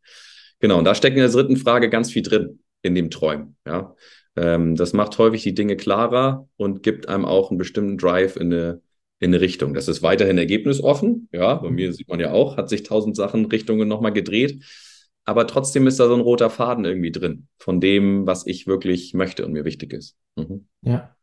Genau, 0.60 0.78
und 0.78 0.84
da 0.84 0.94
steckt 0.94 1.16
in 1.16 1.22
der 1.22 1.30
dritten 1.30 1.56
Frage 1.56 1.88
ganz 1.90 2.12
viel 2.12 2.22
drin, 2.22 2.60
in 2.82 2.94
dem 2.94 3.10
Träumen. 3.10 3.56
Ja, 3.66 3.94
ähm, 4.40 4.76
das 4.76 4.92
macht 4.92 5.18
häufig 5.18 5.42
die 5.42 5.54
Dinge 5.54 5.76
klarer 5.76 6.48
und 6.56 6.82
gibt 6.82 7.08
einem 7.08 7.24
auch 7.24 7.50
einen 7.50 7.58
bestimmten 7.58 7.98
Drive 7.98 8.36
in 8.36 8.52
eine, 8.52 8.80
in 9.18 9.34
eine 9.34 9.40
Richtung. 9.40 9.74
Das 9.74 9.88
ist 9.88 10.02
weiterhin 10.02 10.38
ergebnisoffen. 10.38 11.28
Ja, 11.32 11.54
bei 11.54 11.70
mir 11.70 11.92
sieht 11.92 12.08
man 12.08 12.20
ja 12.20 12.32
auch, 12.32 12.56
hat 12.56 12.68
sich 12.68 12.84
tausend 12.84 13.16
Sachen 13.16 13.46
Richtungen 13.46 13.88
nochmal 13.88 14.12
gedreht. 14.12 14.64
Aber 15.24 15.46
trotzdem 15.46 15.86
ist 15.86 16.00
da 16.00 16.06
so 16.06 16.14
ein 16.14 16.20
roter 16.20 16.50
Faden 16.50 16.84
irgendwie 16.84 17.12
drin 17.12 17.48
von 17.58 17.80
dem, 17.80 18.26
was 18.26 18.46
ich 18.46 18.66
wirklich 18.66 19.12
möchte 19.12 19.44
und 19.44 19.52
mir 19.52 19.64
wichtig 19.64 19.92
ist. 19.92 20.16
Mhm. 20.36 20.66
Ja, 20.82 21.14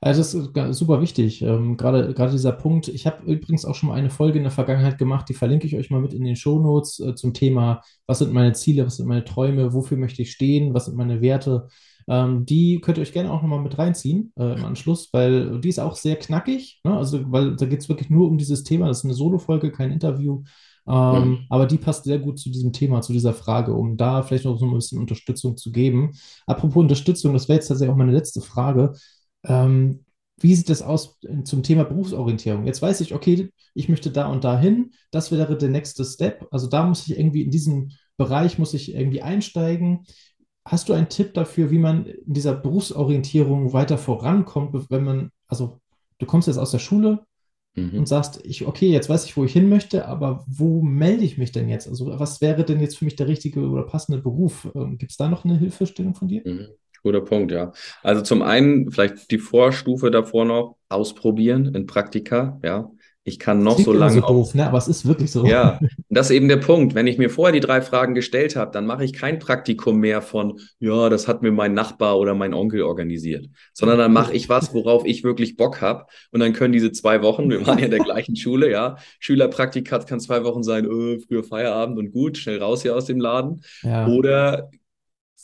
also 0.00 0.20
das 0.20 0.34
ist 0.34 0.78
super 0.78 1.00
wichtig. 1.00 1.40
Ähm, 1.40 1.78
gerade, 1.78 2.12
gerade 2.12 2.32
dieser 2.32 2.52
Punkt. 2.52 2.88
Ich 2.88 3.06
habe 3.06 3.24
übrigens 3.24 3.64
auch 3.64 3.74
schon 3.74 3.88
mal 3.88 3.94
eine 3.94 4.10
Folge 4.10 4.36
in 4.36 4.44
der 4.44 4.52
Vergangenheit 4.52 4.98
gemacht, 4.98 5.28
die 5.30 5.34
verlinke 5.34 5.66
ich 5.66 5.76
euch 5.76 5.88
mal 5.88 6.02
mit 6.02 6.12
in 6.12 6.24
den 6.24 6.36
Shownotes 6.36 7.00
äh, 7.00 7.14
zum 7.14 7.32
Thema, 7.32 7.80
was 8.06 8.18
sind 8.18 8.32
meine 8.32 8.52
Ziele, 8.52 8.84
was 8.84 8.98
sind 8.98 9.06
meine 9.06 9.24
Träume, 9.24 9.72
wofür 9.72 9.96
möchte 9.96 10.20
ich 10.20 10.32
stehen, 10.32 10.74
was 10.74 10.84
sind 10.84 10.96
meine 10.96 11.22
Werte. 11.22 11.68
Ähm, 12.08 12.44
die 12.46 12.80
könnt 12.80 12.98
ihr 12.98 13.02
euch 13.02 13.12
gerne 13.12 13.32
auch 13.32 13.42
nochmal 13.42 13.60
mit 13.62 13.78
reinziehen 13.78 14.32
äh, 14.38 14.54
im 14.56 14.64
Anschluss, 14.64 15.08
weil 15.12 15.60
die 15.60 15.68
ist 15.70 15.78
auch 15.80 15.96
sehr 15.96 16.16
knackig. 16.16 16.80
Ne? 16.84 16.96
Also, 16.96 17.30
weil 17.32 17.56
da 17.56 17.66
geht 17.66 17.80
es 17.80 17.88
wirklich 17.88 18.10
nur 18.10 18.28
um 18.28 18.38
dieses 18.38 18.62
Thema. 18.64 18.88
Das 18.88 18.98
ist 18.98 19.04
eine 19.04 19.14
Solo-Folge, 19.14 19.72
kein 19.72 19.90
Interview. 19.92 20.42
Ähm, 20.86 21.30
Mhm. 21.30 21.38
aber 21.48 21.66
die 21.66 21.78
passt 21.78 22.04
sehr 22.04 22.18
gut 22.18 22.38
zu 22.38 22.50
diesem 22.50 22.72
Thema, 22.72 23.00
zu 23.00 23.12
dieser 23.14 23.32
Frage, 23.32 23.72
um 23.74 23.96
da 23.96 24.22
vielleicht 24.22 24.44
noch 24.44 24.58
so 24.58 24.66
ein 24.66 24.74
bisschen 24.74 24.98
Unterstützung 25.00 25.56
zu 25.56 25.72
geben. 25.72 26.12
Apropos 26.46 26.76
Unterstützung, 26.82 27.32
das 27.32 27.48
wäre 27.48 27.56
jetzt 27.58 27.68
tatsächlich 27.68 27.92
auch 27.92 27.96
meine 27.96 28.12
letzte 28.12 28.42
Frage. 28.42 28.92
Ähm, 29.44 30.04
wie 30.40 30.54
sieht 30.54 30.68
das 30.68 30.82
aus 30.82 31.18
in- 31.22 31.46
zum 31.46 31.62
Thema 31.62 31.84
Berufsorientierung? 31.84 32.66
Jetzt 32.66 32.82
weiß 32.82 33.00
ich, 33.00 33.14
okay, 33.14 33.50
ich 33.74 33.88
möchte 33.88 34.10
da 34.10 34.26
und 34.26 34.44
da 34.44 34.58
hin. 34.58 34.90
Das 35.10 35.30
wäre 35.32 35.56
der 35.56 35.68
nächste 35.70 36.04
Step. 36.04 36.46
Also 36.50 36.66
da 36.68 36.84
muss 36.86 37.06
ich 37.06 37.18
irgendwie 37.18 37.42
in 37.42 37.50
diesem 37.50 37.90
Bereich 38.16 38.58
muss 38.58 38.74
ich 38.74 38.94
irgendwie 38.94 39.22
einsteigen. 39.22 40.04
Hast 40.66 40.88
du 40.88 40.94
einen 40.94 41.08
Tipp 41.10 41.34
dafür, 41.34 41.70
wie 41.70 41.78
man 41.78 42.06
in 42.06 42.32
dieser 42.32 42.54
Berufsorientierung 42.54 43.72
weiter 43.72 43.98
vorankommt, 43.98 44.90
wenn 44.90 45.04
man, 45.04 45.30
also 45.46 45.80
du 46.18 46.26
kommst 46.26 46.48
jetzt 46.48 46.56
aus 46.58 46.70
der 46.70 46.78
Schule 46.78 47.20
und 47.76 47.92
Mhm. 47.92 48.06
sagst, 48.06 48.40
ich, 48.44 48.66
okay, 48.66 48.90
jetzt 48.90 49.08
weiß 49.08 49.24
ich, 49.26 49.36
wo 49.36 49.44
ich 49.44 49.52
hin 49.52 49.68
möchte, 49.68 50.06
aber 50.06 50.44
wo 50.48 50.80
melde 50.82 51.24
ich 51.24 51.38
mich 51.38 51.52
denn 51.52 51.68
jetzt? 51.68 51.88
Also 51.88 52.06
was 52.18 52.40
wäre 52.40 52.64
denn 52.64 52.80
jetzt 52.80 52.98
für 52.98 53.04
mich 53.04 53.16
der 53.16 53.28
richtige 53.28 53.60
oder 53.68 53.82
passende 53.84 54.20
Beruf? 54.22 54.68
Ähm, 54.74 54.96
Gibt 54.98 55.12
es 55.12 55.18
da 55.18 55.28
noch 55.28 55.44
eine 55.44 55.58
Hilfestellung 55.58 56.14
von 56.14 56.28
dir? 56.28 56.42
Mhm. 56.44 56.68
Guter 57.02 57.20
Punkt, 57.20 57.52
ja. 57.52 57.72
Also 58.02 58.22
zum 58.22 58.40
einen 58.40 58.90
vielleicht 58.90 59.30
die 59.30 59.38
Vorstufe 59.38 60.10
davor 60.10 60.46
noch 60.46 60.76
ausprobieren 60.88 61.74
in 61.74 61.86
Praktika, 61.86 62.58
ja. 62.64 62.90
Ich 63.26 63.38
kann 63.38 63.62
noch 63.62 63.78
so 63.78 63.84
so 63.84 63.92
lange 63.94 64.22
auf 64.22 64.28
doof, 64.28 64.54
ne? 64.54 64.66
Aber 64.66 64.76
es 64.76 64.86
ist 64.86 65.06
wirklich 65.06 65.32
so. 65.32 65.46
Ja, 65.46 65.80
das 66.10 66.28
ist 66.28 66.36
eben 66.36 66.46
der 66.46 66.58
Punkt. 66.58 66.94
Wenn 66.94 67.06
ich 67.06 67.16
mir 67.16 67.30
vorher 67.30 67.52
die 67.52 67.66
drei 67.66 67.80
Fragen 67.80 68.14
gestellt 68.14 68.54
habe, 68.54 68.70
dann 68.70 68.84
mache 68.84 69.02
ich 69.02 69.14
kein 69.14 69.38
Praktikum 69.38 69.98
mehr 69.98 70.20
von, 70.20 70.60
ja, 70.78 71.08
das 71.08 71.26
hat 71.26 71.40
mir 71.40 71.50
mein 71.50 71.72
Nachbar 71.72 72.18
oder 72.18 72.34
mein 72.34 72.52
Onkel 72.52 72.82
organisiert, 72.82 73.48
sondern 73.72 73.96
dann 73.96 74.12
mache 74.12 74.34
ich 74.34 74.50
was, 74.50 74.74
worauf 74.74 75.06
ich 75.06 75.24
wirklich 75.24 75.56
Bock 75.56 75.80
habe. 75.80 76.04
Und 76.32 76.40
dann 76.40 76.52
können 76.52 76.74
diese 76.74 76.92
zwei 76.92 77.22
Wochen, 77.22 77.48
wir 77.48 77.66
waren 77.66 77.78
ja 77.78 77.86
in 77.86 77.90
der 77.90 78.00
gleichen 78.00 78.36
Schule, 78.36 78.70
ja, 78.70 78.96
Schülerpraktikat 79.20 80.06
kann 80.06 80.20
zwei 80.20 80.44
Wochen 80.44 80.62
sein, 80.62 80.84
äh, 80.84 81.18
früher 81.20 81.44
Feierabend 81.44 81.98
und 81.98 82.12
gut, 82.12 82.36
schnell 82.36 82.62
raus 82.62 82.82
hier 82.82 82.94
aus 82.94 83.06
dem 83.06 83.20
Laden. 83.20 83.62
Ja. 83.82 84.06
Oder 84.06 84.70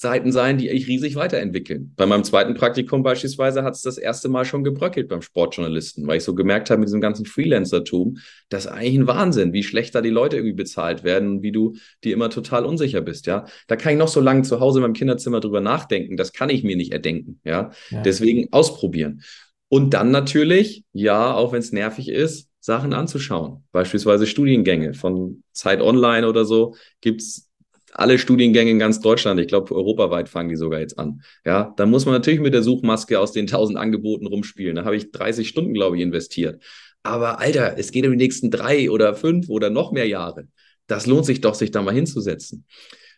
Seiten 0.01 0.33
sein, 0.33 0.57
die 0.57 0.71
ich 0.71 0.89
riesig 0.89 1.15
weiterentwickeln. 1.15 1.93
Bei 1.95 2.07
meinem 2.07 2.25
zweiten 2.25 2.55
Praktikum 2.55 3.03
beispielsweise 3.03 3.63
hat 3.65 3.75
es 3.75 3.83
das 3.83 3.99
erste 3.99 4.31
Mal 4.31 4.47
schon 4.47 4.65
gebröckelt 4.65 5.11
beim 5.11 5.21
Sportjournalisten, 5.21 6.07
weil 6.07 6.17
ich 6.17 6.25
so 6.25 6.35
gemerkt 6.35 6.71
habe 6.71 6.81
mit 6.81 6.89
diesem 6.89 7.03
ganzen 7.03 7.27
Freelancer-Tum, 7.27 8.17
das 8.49 8.65
ist 8.65 8.71
eigentlich 8.71 8.95
ein 8.95 9.07
Wahnsinn, 9.07 9.53
wie 9.53 9.63
schlecht 9.63 9.95
da 9.95 10.01
die 10.01 10.09
Leute 10.09 10.37
irgendwie 10.37 10.55
bezahlt 10.55 11.05
werden 11.05 11.29
und 11.29 11.43
wie 11.43 11.53
du 11.53 11.75
dir 12.03 12.15
immer 12.15 12.31
total 12.31 12.65
unsicher 12.65 13.03
bist, 13.03 13.27
ja. 13.27 13.45
Da 13.67 13.77
kann 13.77 13.93
ich 13.93 13.99
noch 13.99 14.09
so 14.09 14.21
lange 14.21 14.41
zu 14.41 14.59
Hause 14.59 14.79
in 14.79 14.85
meinem 14.85 14.95
Kinderzimmer 14.95 15.41
drüber 15.41 15.61
nachdenken, 15.61 16.17
das 16.17 16.33
kann 16.33 16.49
ich 16.49 16.65
mir 16.65 16.77
nicht 16.77 16.95
erdenken, 16.95 17.39
ja. 17.45 17.71
Ja. 17.91 18.01
Deswegen 18.01 18.51
ausprobieren. 18.53 19.21
Und 19.69 19.93
dann 19.93 20.11
natürlich, 20.11 20.85
ja, 20.95 21.35
auch 21.35 21.53
wenn 21.53 21.61
es 21.61 21.73
nervig 21.73 22.09
ist, 22.09 22.49
Sachen 22.59 22.95
anzuschauen. 22.95 23.65
Beispielsweise 23.71 24.27
Studiengänge 24.27 24.95
von 24.95 25.43
Zeit 25.53 25.83
Online 25.83 26.27
oder 26.27 26.47
so 26.47 26.75
gibt's 27.03 27.50
alle 27.93 28.19
Studiengänge 28.19 28.71
in 28.71 28.79
ganz 28.79 29.01
Deutschland. 29.01 29.41
Ich 29.41 29.49
glaube, 29.49 29.75
europaweit 29.75 30.29
fangen 30.29 30.49
die 30.49 30.57
sogar 30.57 30.81
jetzt 30.81 30.99
an. 30.99 31.23
Ja, 31.45 31.73
da 31.77 31.87
muss 31.87 32.07
man 32.07 32.15
natürlich 32.15 32.41
mit 32.41 32.55
der 32.55 32.63
Suchmaske 32.63 33.19
aus 33.19 33.33
den 33.33 33.47
tausend 33.47 33.79
Angeboten 33.79 34.27
rumspielen. 34.27 34.77
Da 34.77 34.85
habe 34.85 34.97
ich 34.97 35.11
30 35.11 35.49
Stunden, 35.49 35.75
glaube 35.75 35.97
ich, 35.97 36.03
investiert. 36.03 36.63
Aber 37.03 37.41
Alter, 37.41 37.79
es 37.79 37.93
geht 37.93 38.05
um 38.05 38.13
die 38.13 38.19
nächsten 38.19 38.51
drei 38.51 38.91
oder 38.91 39.15
fünf 39.15 39.49
oder 39.49 39.71
noch 39.71 39.93
mehr 39.93 40.07
Jahre. 40.07 40.49
Das 40.87 41.07
lohnt 41.07 41.25
sich 41.25 41.41
doch, 41.41 41.55
sich 41.55 41.71
da 41.71 41.83
mal 41.83 41.95
hinzusetzen. 41.95 42.65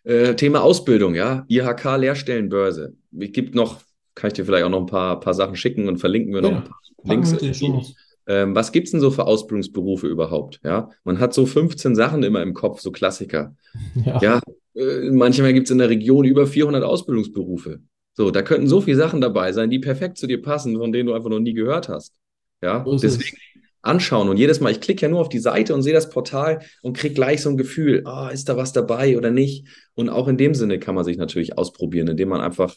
Äh, 0.05 0.35
Thema 0.35 0.63
Ausbildung, 0.63 1.15
ja, 1.15 1.45
IHK 1.49 1.97
Lehrstellenbörse. 1.97 2.95
Es 3.19 3.33
gibt 3.33 3.55
noch, 3.55 3.81
kann 4.15 4.29
ich 4.29 4.35
dir 4.35 4.45
vielleicht 4.45 4.65
auch 4.65 4.71
noch 4.71 4.81
ein 4.81 4.87
paar, 4.87 5.21
paar 5.21 5.35
Sachen 5.35 5.57
schicken 5.57 5.89
und 5.89 5.99
verlinken 5.99 6.35
wir 6.35 6.43
noch 6.43 6.51
Ja, 6.51 6.57
ein 6.59 6.65
paar 6.65 6.81
Links. 7.05 7.95
Ähm, 8.29 8.55
was 8.55 8.71
gibt's 8.71 8.93
denn 8.93 9.01
so 9.01 9.11
für 9.11 9.27
Ausbildungsberufe 9.27 10.07
überhaupt? 10.07 10.61
Ja, 10.63 10.91
man 11.03 11.19
hat 11.19 11.35
so 11.35 11.45
15 11.45 11.97
Sachen 11.97 12.23
immer 12.23 12.41
im 12.43 12.55
Kopf, 12.55 12.81
so 12.81 12.93
Klassiker. 12.93 13.55
Ja. 13.95 14.19
Ja, 14.21 14.41
äh, 14.75 15.11
manchmal 15.11 15.53
gibt's 15.53 15.71
in 15.71 15.79
der 15.79 15.89
Region 15.91 16.25
über 16.25 16.47
400 16.47 16.83
Ausbildungsberufe. 16.85 17.81
So, 18.15 18.31
da 18.31 18.43
könnten 18.43 18.67
so 18.67 18.81
viele 18.81 18.97
Sachen 18.97 19.21
dabei 19.21 19.53
sein, 19.53 19.71
die 19.71 19.79
perfekt 19.79 20.19
zu 20.19 20.27
dir 20.27 20.43
passen, 20.43 20.77
von 20.77 20.93
denen 20.93 21.07
du 21.09 21.15
einfach 21.15 21.31
noch 21.31 21.41
nie 21.41 21.55
gehört 21.55 21.89
hast. 21.89 22.15
Ja, 22.63 22.85
So 22.85 22.93
ist 22.93 23.05
es. 23.05 23.19
deswegen 23.19 23.37
anschauen. 23.85 24.29
Und 24.29 24.37
jedes 24.37 24.61
Mal, 24.61 24.71
ich 24.71 24.81
klicke 24.81 25.03
ja 25.03 25.09
nur 25.09 25.21
auf 25.21 25.29
die 25.29 25.41
Seite 25.41 25.75
und 25.75 25.83
sehe 25.83 25.93
das 25.93 26.09
Portal 26.09 26.61
und 26.83 26.97
kriege 26.97 27.15
gleich 27.15 27.43
so 27.43 27.49
ein 27.51 27.57
Gefühl, 27.57 28.03
ah, 28.05 28.29
ist 28.29 28.49
da 28.49 28.57
was 28.57 28.73
dabei 28.73 29.19
oder 29.19 29.33
nicht? 29.33 29.67
Und 29.95 30.09
auch 30.09 30.29
in 30.29 30.37
dem 30.37 30.55
Sinne 30.55 30.79
kann 30.79 30.95
man 30.95 31.05
sich 31.05 31.17
natürlich 31.17 31.59
ausprobieren, 31.59 32.07
indem 32.07 32.29
man 32.29 32.41
einfach 32.41 32.77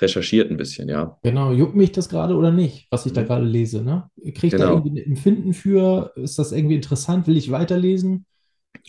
recherchiert 0.00 0.52
ein 0.52 0.56
bisschen, 0.56 0.88
ja. 0.88 1.18
Genau, 1.24 1.50
juckt 1.52 1.74
mich 1.74 1.90
das 1.90 2.08
gerade 2.08 2.36
oder 2.36 2.52
nicht, 2.52 2.86
was 2.90 3.04
ich 3.04 3.12
da 3.12 3.22
Mhm. 3.22 3.26
gerade 3.26 3.44
lese, 3.46 3.82
ne? 3.82 4.08
Kriege 4.22 4.46
ich 4.46 4.52
da 4.52 4.58
Genau. 4.58 4.72
irgendwie 4.76 5.00
ein 5.00 5.06
Empfinden 5.06 5.54
für? 5.54 6.12
Ist 6.14 6.38
das 6.38 6.52
irgendwie 6.52 6.76
interessant? 6.76 7.26
Will 7.26 7.36
ich 7.36 7.50
weiterlesen? 7.50 8.24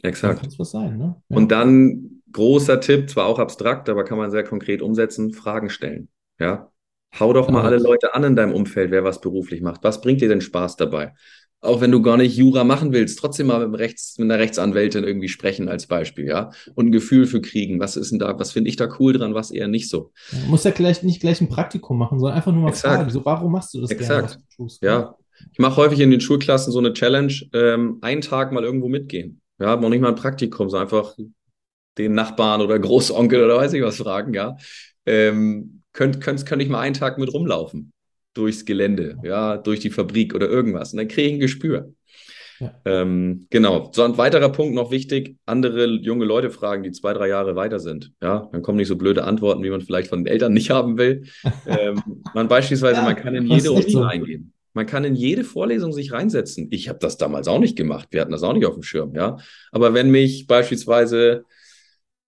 Dann 0.03 0.11
Exakt. 0.11 0.41
kann 0.41 0.49
es 0.49 0.59
was 0.59 0.69
sein, 0.69 0.97
ne? 0.99 1.15
Ja. 1.29 1.37
Und 1.37 1.51
dann 1.51 2.14
großer 2.35 2.81
Tipp, 2.81 3.09
zwar 3.09 3.25
auch 3.25 3.39
abstrakt, 3.39 3.89
aber 3.89 4.03
kann 4.03 4.17
man 4.17 4.29
sehr 4.29 4.43
konkret 4.43 4.81
umsetzen, 4.81 5.33
Fragen 5.33 5.69
stellen. 5.69 6.09
Ja. 6.39 6.71
Hau 7.17 7.31
doch 7.31 7.49
mal 7.49 7.63
alle 7.63 7.77
Leute 7.77 8.13
an 8.13 8.25
in 8.25 8.35
deinem 8.35 8.53
Umfeld, 8.53 8.91
wer 8.91 9.05
was 9.05 9.21
beruflich 9.21 9.61
macht. 9.61 9.83
Was 9.83 10.01
bringt 10.01 10.19
dir 10.19 10.27
denn 10.27 10.41
Spaß 10.41 10.75
dabei? 10.75 11.13
Auch 11.61 11.79
wenn 11.79 11.91
du 11.91 12.01
gar 12.01 12.17
nicht 12.17 12.35
Jura 12.35 12.65
machen 12.65 12.91
willst, 12.91 13.17
trotzdem 13.17 13.47
mal 13.47 13.65
mit, 13.65 13.79
Rechts, 13.79 14.17
mit 14.17 14.29
einer 14.29 14.39
Rechtsanwältin 14.39 15.05
irgendwie 15.05 15.29
sprechen 15.29 15.69
als 15.69 15.87
Beispiel, 15.87 16.25
ja. 16.25 16.51
Und 16.75 16.87
ein 16.87 16.91
Gefühl 16.91 17.25
für 17.25 17.39
kriegen. 17.39 17.79
Was 17.79 17.95
ist 17.95 18.11
denn 18.11 18.19
da, 18.19 18.37
was 18.37 18.51
finde 18.51 18.69
ich 18.69 18.75
da 18.75 18.89
cool 18.99 19.13
dran, 19.13 19.33
was 19.33 19.49
eher 19.49 19.69
nicht 19.69 19.89
so? 19.89 20.11
Ja, 20.31 20.39
muss 20.47 20.65
ja 20.65 20.71
gleich 20.71 21.03
nicht 21.03 21.21
gleich 21.21 21.39
ein 21.39 21.47
Praktikum 21.47 21.97
machen, 21.97 22.19
sondern 22.19 22.35
einfach 22.35 22.51
nur 22.51 22.63
mal 22.63 22.69
Exakt. 22.69 22.95
fragen. 22.95 23.09
So, 23.09 23.23
warum 23.23 23.53
machst 23.53 23.73
du 23.73 23.79
das 23.79 23.89
gerne, 23.89 24.03
Exakt. 24.03 24.39
was 24.57 24.79
du? 24.79 24.85
Ja. 24.85 25.15
Ich 25.53 25.59
mache 25.59 25.77
häufig 25.77 26.01
in 26.01 26.11
den 26.11 26.19
Schulklassen 26.19 26.73
so 26.73 26.79
eine 26.79 26.91
Challenge, 26.91 27.33
ähm, 27.53 27.97
einen 28.01 28.21
Tag 28.21 28.51
mal 28.51 28.63
irgendwo 28.63 28.89
mitgehen. 28.89 29.41
Ja, 29.57 29.77
noch 29.77 29.89
nicht 29.89 30.01
mal 30.01 30.09
ein 30.09 30.15
Praktikum, 30.15 30.69
sondern 30.69 30.87
einfach 30.87 31.15
den 31.97 32.13
Nachbarn 32.13 32.61
oder 32.61 32.77
Großonkel 32.77 33.43
oder 33.43 33.57
weiß 33.57 33.73
ich 33.73 33.83
was 33.83 33.97
fragen, 33.97 34.33
ja. 34.33 34.57
Ähm, 35.05 35.81
könnt, 35.93 36.21
könnt, 36.21 36.45
könnte 36.45 36.63
ich 36.63 36.69
mal 36.71 36.81
einen 36.81 36.95
Tag 36.95 37.17
mit 37.17 37.33
rumlaufen. 37.33 37.91
Durchs 38.33 38.65
Gelände, 38.65 39.17
ja, 39.23 39.55
durch 39.57 39.79
die 39.79 39.89
Fabrik 39.89 40.35
oder 40.35 40.49
irgendwas. 40.49 40.91
Und 40.91 40.97
dann 40.97 41.07
kriege 41.07 41.27
ich 41.27 41.33
ein 41.35 41.39
Gespür. 41.39 41.93
Ja. 42.59 42.73
Ähm, 42.85 43.47
genau. 43.49 43.91
So 43.93 44.03
ein 44.03 44.17
weiterer 44.17 44.49
Punkt 44.49 44.75
noch 44.75 44.91
wichtig, 44.91 45.37
andere 45.45 45.85
junge 45.85 46.25
Leute 46.25 46.49
fragen, 46.49 46.83
die 46.83 46.91
zwei, 46.91 47.13
drei 47.13 47.27
Jahre 47.27 47.55
weiter 47.55 47.79
sind. 47.79 48.11
Ja, 48.21 48.49
dann 48.51 48.61
kommen 48.61 48.77
nicht 48.77 48.87
so 48.87 48.95
blöde 48.95 49.23
Antworten, 49.23 49.63
wie 49.63 49.69
man 49.69 49.81
vielleicht 49.81 50.09
von 50.09 50.23
den 50.23 50.27
Eltern 50.31 50.53
nicht 50.53 50.69
haben 50.69 50.97
will. 50.97 51.23
ähm, 51.67 52.01
man 52.33 52.47
beispielsweise, 52.47 52.97
Ja, 52.97 53.03
man 53.03 53.15
kann 53.15 53.35
in 53.35 53.47
jede 53.47 53.71
Uni 53.71 53.89
so. 53.89 54.01
reingehen. 54.01 54.53
Man 54.73 54.85
kann 54.85 55.05
in 55.05 55.15
jede 55.15 55.45
Vorlesung 55.45 55.93
sich 55.93 56.11
reinsetzen. 56.11 56.67
Ich 56.71 56.89
habe 56.89 56.99
das 56.99 57.17
damals 57.17 57.47
auch 57.47 57.59
nicht 57.59 57.77
gemacht. 57.77 58.09
Wir 58.11 58.19
hatten 58.19 58.31
das 58.33 58.43
auch 58.43 58.53
nicht 58.53 58.65
auf 58.65 58.73
dem 58.73 58.83
Schirm, 58.83 59.15
ja. 59.15 59.37
Aber 59.71 59.93
wenn 59.93 60.11
mich 60.11 60.47
beispielsweise 60.47 61.45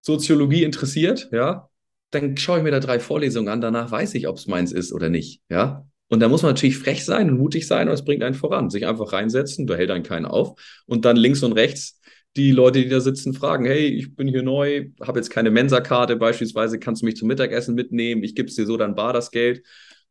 Soziologie 0.02 0.64
interessiert, 0.64 1.30
ja, 1.32 1.70
dann 2.12 2.38
schaue 2.38 2.60
ich 2.60 2.64
mir 2.64 2.72
da 2.72 2.80
drei 2.80 3.00
Vorlesungen 3.00 3.50
an. 3.50 3.62
Danach 3.62 3.92
weiß 3.92 4.16
ich, 4.16 4.28
ob 4.28 4.38
es 4.38 4.48
meins 4.48 4.72
ist 4.72 4.94
oder 4.94 5.10
nicht, 5.10 5.42
ja. 5.50 5.86
Und 6.10 6.22
da 6.22 6.30
muss 6.30 6.42
man 6.42 6.52
natürlich 6.52 6.78
frech 6.78 7.04
sein 7.04 7.30
und 7.30 7.38
mutig 7.38 7.68
sein 7.68 7.90
und 7.90 7.94
es 7.94 8.06
bringt 8.06 8.24
einen 8.24 8.36
voran. 8.36 8.70
Sich 8.70 8.88
einfach 8.88 9.12
reinsetzen, 9.12 9.68
da 9.68 9.76
hält 9.76 9.92
einen 9.92 10.04
keinen 10.06 10.26
auf. 10.26 10.58
Und 10.86 11.04
dann 11.04 11.18
links 11.18 11.44
und 11.44 11.52
rechts 11.52 12.00
die 12.38 12.52
Leute, 12.52 12.82
die 12.82 12.90
da 12.90 13.00
sitzen, 13.00 13.34
fragen, 13.34 13.66
hey, 13.66 13.88
ich 13.88 14.16
bin 14.16 14.28
hier 14.28 14.44
neu, 14.44 14.90
habe 15.02 15.20
jetzt 15.20 15.32
keine 15.32 15.50
Mensa-Karte 15.50 16.16
beispielsweise, 16.16 16.80
kannst 16.80 17.02
du 17.02 17.06
mich 17.08 17.18
zum 17.18 17.28
Mittagessen 17.28 17.74
mitnehmen, 17.76 18.24
ich 18.24 18.36
gebe 18.36 18.48
es 18.48 18.56
dir 18.56 18.66
so 18.66 18.78
dann 18.78 18.96
bar 18.96 19.12
das 19.12 19.32
Geld 19.32 19.64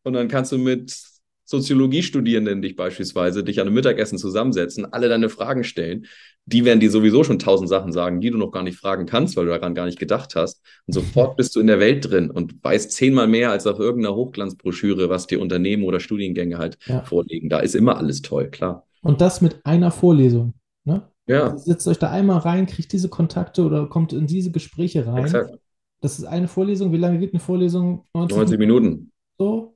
und 0.03 0.15
dann 0.15 0.29
kannst 0.29 0.51
du 0.53 0.59
mit 0.59 0.99
Soziologiestudierenden 1.47 2.61
dich 2.61 2.77
beispielsweise, 2.77 3.45
dich 3.45 3.61
an 3.61 3.69
einem 3.69 3.77
Mittagessen 3.77 4.19
zusammensetzen, 4.19 4.93
alle 4.93 5.09
deine 5.09 5.29
Fragen 5.29 5.65
stellen. 5.65 6.07
Die 6.45 6.65
werden 6.65 6.81
dir 6.81 6.91
sowieso 6.91 7.25
schon 7.25 7.39
tausend 7.39 7.69
Sachen 7.69 7.93
sagen, 7.93 8.21
die 8.21 8.31
du 8.31 8.37
noch 8.37 8.51
gar 8.51 8.65
nicht 8.65 8.77
fragen 8.77 9.07
kannst, 9.07 9.37
weil 9.37 9.47
du 9.47 9.53
daran 9.53 9.75
gar 9.75 9.87
nicht 9.87 9.99
gedacht 9.99 10.35
hast. 10.35 10.61
Und 10.87 10.95
sofort 10.95 11.37
bist 11.37 11.55
du 11.57 11.61
in 11.61 11.69
der 11.69 11.81
Welt 11.81 12.11
drin 12.11 12.31
und 12.31 12.63
weißt 12.63 12.91
zehnmal 12.91 13.29
mehr 13.29 13.51
als 13.53 13.67
auf 13.67 13.79
irgendeiner 13.79 14.17
Hochglanzbroschüre, 14.17 15.09
was 15.09 15.29
dir 15.29 15.41
Unternehmen 15.41 15.85
oder 15.85 16.01
Studiengänge 16.01 16.59
halt 16.59 16.79
ja. 16.87 17.03
vorlegen. 17.03 17.49
Da 17.49 17.61
ist 17.61 17.75
immer 17.75 17.97
alles 17.97 18.23
toll, 18.23 18.51
klar. 18.51 18.85
Und 19.03 19.21
das 19.21 19.41
mit 19.41 19.65
einer 19.65 19.93
Vorlesung. 19.93 20.55
Ne? 20.85 21.09
Ja. 21.29 21.51
Also 21.51 21.59
setzt 21.59 21.87
euch 21.87 21.99
da 21.99 22.11
einmal 22.11 22.39
rein, 22.39 22.67
kriegt 22.67 22.93
diese 22.93 23.09
Kontakte 23.09 23.63
oder 23.63 23.87
kommt 23.87 24.13
in 24.13 24.27
diese 24.27 24.51
Gespräche 24.51 25.07
rein. 25.07 25.25
Exakt. 25.25 25.57
Das 26.01 26.19
ist 26.19 26.25
eine 26.25 26.49
Vorlesung. 26.49 26.93
Wie 26.93 26.99
lange 26.99 27.19
geht 27.19 27.33
eine 27.33 27.41
Vorlesung? 27.41 28.05
90, 28.15 28.37
90 28.37 28.59
Minuten. 28.59 29.13
So, 29.39 29.76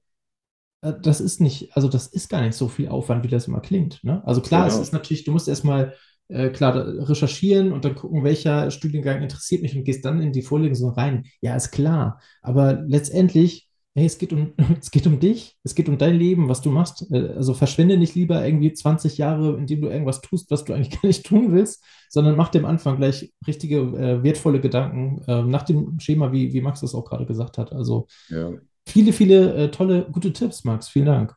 das 0.81 1.21
ist 1.21 1.41
nicht, 1.41 1.77
also 1.77 1.89
das 1.89 2.07
ist 2.07 2.29
gar 2.29 2.41
nicht 2.43 2.55
so 2.55 2.69
viel 2.69 2.89
Aufwand, 2.89 3.25
wie 3.25 3.29
das 3.29 3.47
immer 3.47 3.61
klingt. 3.61 4.03
Ne? 4.03 4.23
Also 4.27 4.41
klar, 4.41 4.65
genau. 4.65 4.75
es 4.75 4.81
ist 4.81 4.93
natürlich, 4.93 5.25
du 5.25 5.33
musst 5.33 5.49
erstmal 5.49 5.95
äh, 6.29 6.49
klar 6.51 6.75
recherchieren 7.09 7.73
und 7.73 7.85
dann 7.85 7.95
gucken, 7.95 8.25
welcher 8.25 8.71
Studiengang 8.71 9.23
interessiert 9.23 9.63
mich 9.63 9.77
und 9.77 9.85
gehst 9.85 10.05
dann 10.05 10.23
in 10.23 10.33
die 10.33 10.43
Vorlesung 10.43 10.91
rein. 10.91 11.25
Ja, 11.41 11.55
ist 11.55 11.71
klar. 11.71 12.21
Aber 12.41 12.83
letztendlich, 12.87 13.69
hey, 13.95 14.07
es 14.07 14.17
geht 14.17 14.33
um, 14.33 14.55
es 14.81 14.91
geht 14.91 15.07
um 15.07 15.21
dich, 15.21 15.59
es 15.65 15.75
geht 15.75 15.89
um 15.91 15.99
dein 15.99 16.15
Leben, 16.15 16.49
was 16.49 16.63
du 16.63 16.71
machst. 16.71 17.07
Äh, 17.11 17.35
also 17.37 17.53
verschwende 17.53 17.99
nicht 17.99 18.15
lieber 18.15 18.43
irgendwie 18.43 18.73
20 18.73 19.19
Jahre, 19.19 19.59
indem 19.59 19.83
du 19.83 19.89
irgendwas 19.89 20.23
tust, 20.23 20.51
was 20.51 20.65
du 20.65 20.73
eigentlich 20.73 20.91
gar 21.03 21.07
nicht 21.07 21.27
tun 21.27 21.53
willst, 21.53 21.85
sondern 22.09 22.37
mach 22.37 22.49
dir 22.49 22.61
am 22.61 22.65
Anfang 22.65 22.97
gleich 22.97 23.35
richtige, 23.47 23.81
äh, 23.81 24.23
wertvolle 24.23 24.63
Gedanken 24.63 25.21
äh, 25.27 25.43
nach 25.43 25.65
dem 25.65 26.01
Schema, 26.01 26.33
wie, 26.33 26.55
wie 26.55 26.63
Max 26.63 26.81
das 26.81 26.95
auch 26.95 27.05
gerade 27.05 27.27
gesagt 27.27 27.59
hat. 27.59 27.71
Also 27.73 28.07
ja 28.31 28.51
viele, 28.91 29.13
viele 29.13 29.55
äh, 29.55 29.71
tolle, 29.71 30.07
gute 30.11 30.33
Tipps, 30.33 30.65
Max. 30.65 30.89
Vielen 30.89 31.07
Dank. 31.07 31.35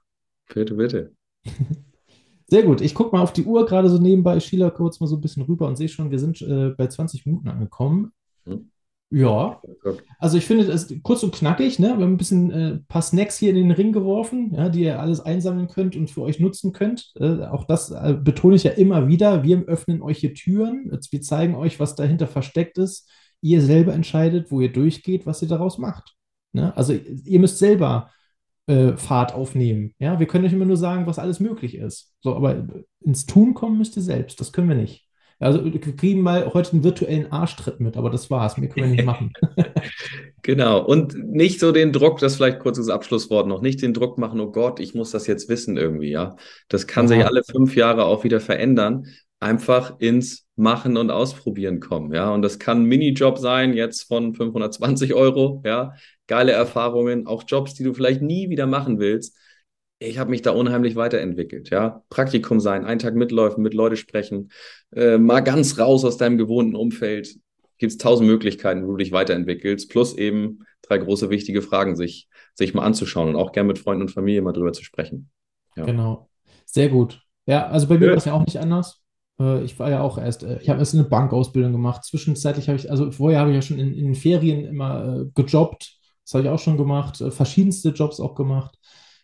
Bitte, 0.53 0.73
bitte. 0.75 1.13
Sehr 2.47 2.63
gut. 2.63 2.81
Ich 2.81 2.93
gucke 2.93 3.15
mal 3.15 3.23
auf 3.23 3.33
die 3.33 3.45
Uhr 3.45 3.65
gerade 3.65 3.89
so 3.89 3.97
nebenbei, 3.97 4.39
schiele 4.39 4.69
kurz 4.71 4.99
mal 4.99 5.07
so 5.07 5.15
ein 5.15 5.21
bisschen 5.21 5.43
rüber 5.43 5.67
und 5.67 5.75
sehe 5.75 5.89
schon, 5.89 6.11
wir 6.11 6.19
sind 6.19 6.41
äh, 6.41 6.69
bei 6.69 6.87
20 6.87 7.25
Minuten 7.25 7.47
angekommen. 7.47 8.11
Hm. 8.45 8.69
Ja. 9.09 9.61
Also 10.17 10.39
ich 10.39 10.45
finde 10.45 10.65
es 10.71 10.91
kurz 11.03 11.21
und 11.21 11.35
knackig, 11.35 11.77
ne? 11.77 11.89
Wir 11.89 11.93
haben 12.03 12.13
ein 12.13 12.17
bisschen 12.17 12.51
äh, 12.51 12.79
paar 12.87 13.03
Snacks 13.03 13.37
hier 13.37 13.51
in 13.51 13.55
den 13.55 13.71
Ring 13.71 13.91
geworfen, 13.91 14.55
ja, 14.55 14.69
die 14.69 14.81
ihr 14.81 14.99
alles 14.99 15.19
einsammeln 15.19 15.67
könnt 15.67 15.95
und 15.95 16.09
für 16.09 16.21
euch 16.23 16.39
nutzen 16.39 16.73
könnt. 16.73 17.11
Äh, 17.19 17.45
auch 17.45 17.65
das 17.65 17.91
äh, 17.91 18.17
betone 18.19 18.55
ich 18.55 18.63
ja 18.63 18.71
immer 18.71 19.07
wieder. 19.07 19.43
Wir 19.43 19.65
öffnen 19.65 20.01
euch 20.01 20.17
hier 20.17 20.33
Türen. 20.33 20.91
Wir 21.11 21.21
zeigen 21.21 21.53
euch, 21.53 21.79
was 21.79 21.95
dahinter 21.95 22.25
versteckt 22.25 22.79
ist. 22.79 23.07
Ihr 23.41 23.61
selber 23.61 23.93
entscheidet, 23.93 24.49
wo 24.49 24.61
ihr 24.61 24.71
durchgeht, 24.71 25.27
was 25.27 25.43
ihr 25.43 25.47
daraus 25.47 25.77
macht. 25.77 26.15
Ne? 26.53 26.75
Also 26.77 26.93
ihr 26.93 27.39
müsst 27.39 27.57
selber 27.57 28.11
äh, 28.67 28.95
Fahrt 28.95 29.33
aufnehmen. 29.33 29.93
Ja? 29.99 30.19
Wir 30.19 30.27
können 30.27 30.45
euch 30.45 30.53
immer 30.53 30.65
nur 30.65 30.77
sagen, 30.77 31.05
was 31.05 31.19
alles 31.19 31.39
möglich 31.39 31.75
ist. 31.75 32.13
So, 32.21 32.35
aber 32.35 32.65
ins 33.01 33.25
Tun 33.25 33.53
kommen 33.53 33.77
müsst 33.77 33.97
ihr 33.97 34.03
selbst. 34.03 34.39
Das 34.39 34.53
können 34.53 34.69
wir 34.69 34.75
nicht. 34.75 35.07
Also 35.39 35.65
wir 35.65 35.79
kriegen 35.79 36.21
mal 36.21 36.53
heute 36.53 36.71
einen 36.71 36.83
virtuellen 36.83 37.31
Arschtritt 37.31 37.79
mit, 37.81 37.97
aber 37.97 38.09
das 38.09 38.31
war's. 38.31 38.57
Mehr 38.57 38.69
können 38.69 38.91
wir 38.91 38.95
nicht 38.95 39.05
machen. 39.05 39.33
genau. 40.41 40.85
Und 40.85 41.17
nicht 41.17 41.59
so 41.59 41.73
den 41.73 41.91
Druck, 41.91 42.19
das 42.19 42.37
vielleicht 42.37 42.59
kurzes 42.59 42.89
Abschlusswort 42.89 43.47
noch, 43.47 43.61
nicht 43.61 43.81
den 43.81 43.93
Druck 43.93 44.17
machen, 44.17 44.39
oh 44.39 44.51
Gott, 44.51 44.79
ich 44.79 44.93
muss 44.93 45.11
das 45.11 45.27
jetzt 45.27 45.49
wissen 45.49 45.75
irgendwie, 45.75 46.11
ja. 46.11 46.37
Das 46.69 46.87
kann 46.87 47.05
ja. 47.05 47.09
sich 47.09 47.25
alle 47.25 47.43
fünf 47.43 47.75
Jahre 47.75 48.05
auch 48.05 48.23
wieder 48.23 48.39
verändern. 48.39 49.07
Einfach 49.41 49.99
ins 49.99 50.45
Machen 50.55 50.95
und 50.95 51.11
Ausprobieren 51.11 51.81
kommen, 51.81 52.13
ja. 52.13 52.33
Und 52.33 52.41
das 52.41 52.59
kann 52.59 52.83
ein 52.83 52.85
Minijob 52.85 53.37
sein, 53.37 53.73
jetzt 53.73 54.03
von 54.03 54.33
520 54.33 55.13
Euro, 55.13 55.61
ja 55.65 55.93
geile 56.33 56.53
Erfahrungen, 56.53 57.27
auch 57.27 57.43
Jobs, 57.45 57.75
die 57.75 57.83
du 57.83 57.93
vielleicht 57.93 58.23
nie 58.23 58.49
wieder 58.49 58.65
machen 58.65 58.97
willst. 58.97 59.37
Ich 59.99 60.17
habe 60.17 60.31
mich 60.31 60.41
da 60.41 60.49
unheimlich 60.49 60.95
weiterentwickelt. 60.95 61.69
Ja, 61.69 62.01
Praktikum 62.09 62.59
sein, 62.59 62.85
einen 62.85 62.97
Tag 62.97 63.13
mitläufen, 63.13 63.61
mit 63.61 63.75
Leuten 63.75 63.97
sprechen, 63.97 64.49
äh, 64.95 65.19
mal 65.19 65.41
ganz 65.41 65.77
raus 65.77 66.03
aus 66.03 66.17
deinem 66.17 66.39
gewohnten 66.39 66.75
Umfeld. 66.75 67.35
Gibt 67.77 67.91
es 67.91 67.99
tausend 67.99 68.27
Möglichkeiten, 68.27 68.87
wo 68.87 68.93
du 68.93 68.97
dich 68.97 69.11
weiterentwickelst, 69.11 69.91
plus 69.91 70.17
eben 70.17 70.65
drei 70.81 70.97
große 70.97 71.29
wichtige 71.29 71.61
Fragen 71.61 71.95
sich, 71.95 72.27
sich 72.55 72.73
mal 72.73 72.83
anzuschauen 72.83 73.29
und 73.29 73.35
auch 73.35 73.51
gerne 73.51 73.67
mit 73.67 73.77
Freunden 73.77 74.01
und 74.01 74.09
Familie 74.09 74.41
mal 74.41 74.53
drüber 74.53 74.73
zu 74.73 74.83
sprechen. 74.83 75.29
Ja. 75.75 75.85
Genau, 75.85 76.29
sehr 76.65 76.89
gut. 76.89 77.21
Ja, 77.45 77.67
also 77.67 77.87
bei 77.87 77.99
mir 77.99 78.09
war 78.09 78.17
es 78.17 78.25
ja 78.25 78.33
auch 78.33 78.45
nicht 78.45 78.57
anders. 78.57 79.03
Äh, 79.39 79.63
ich 79.63 79.77
war 79.77 79.91
ja 79.91 80.01
auch 80.01 80.17
erst, 80.17 80.41
äh, 80.41 80.57
ich 80.63 80.69
habe 80.69 80.79
erst 80.79 80.95
eine 80.95 81.03
Bankausbildung 81.03 81.73
gemacht. 81.73 82.03
Zwischenzeitlich 82.03 82.69
habe 82.69 82.79
ich, 82.79 82.89
also 82.89 83.11
vorher 83.11 83.39
habe 83.39 83.51
ich 83.51 83.55
ja 83.55 83.61
schon 83.61 83.77
in, 83.77 83.93
in 83.93 84.15
Ferien 84.15 84.65
immer 84.65 85.21
äh, 85.21 85.25
gejobbt 85.35 85.99
das 86.25 86.33
habe 86.33 86.43
ich 86.43 86.49
auch 86.49 86.59
schon 86.59 86.77
gemacht, 86.77 87.21
äh, 87.21 87.31
verschiedenste 87.31 87.89
Jobs 87.89 88.19
auch 88.19 88.35
gemacht. 88.35 88.77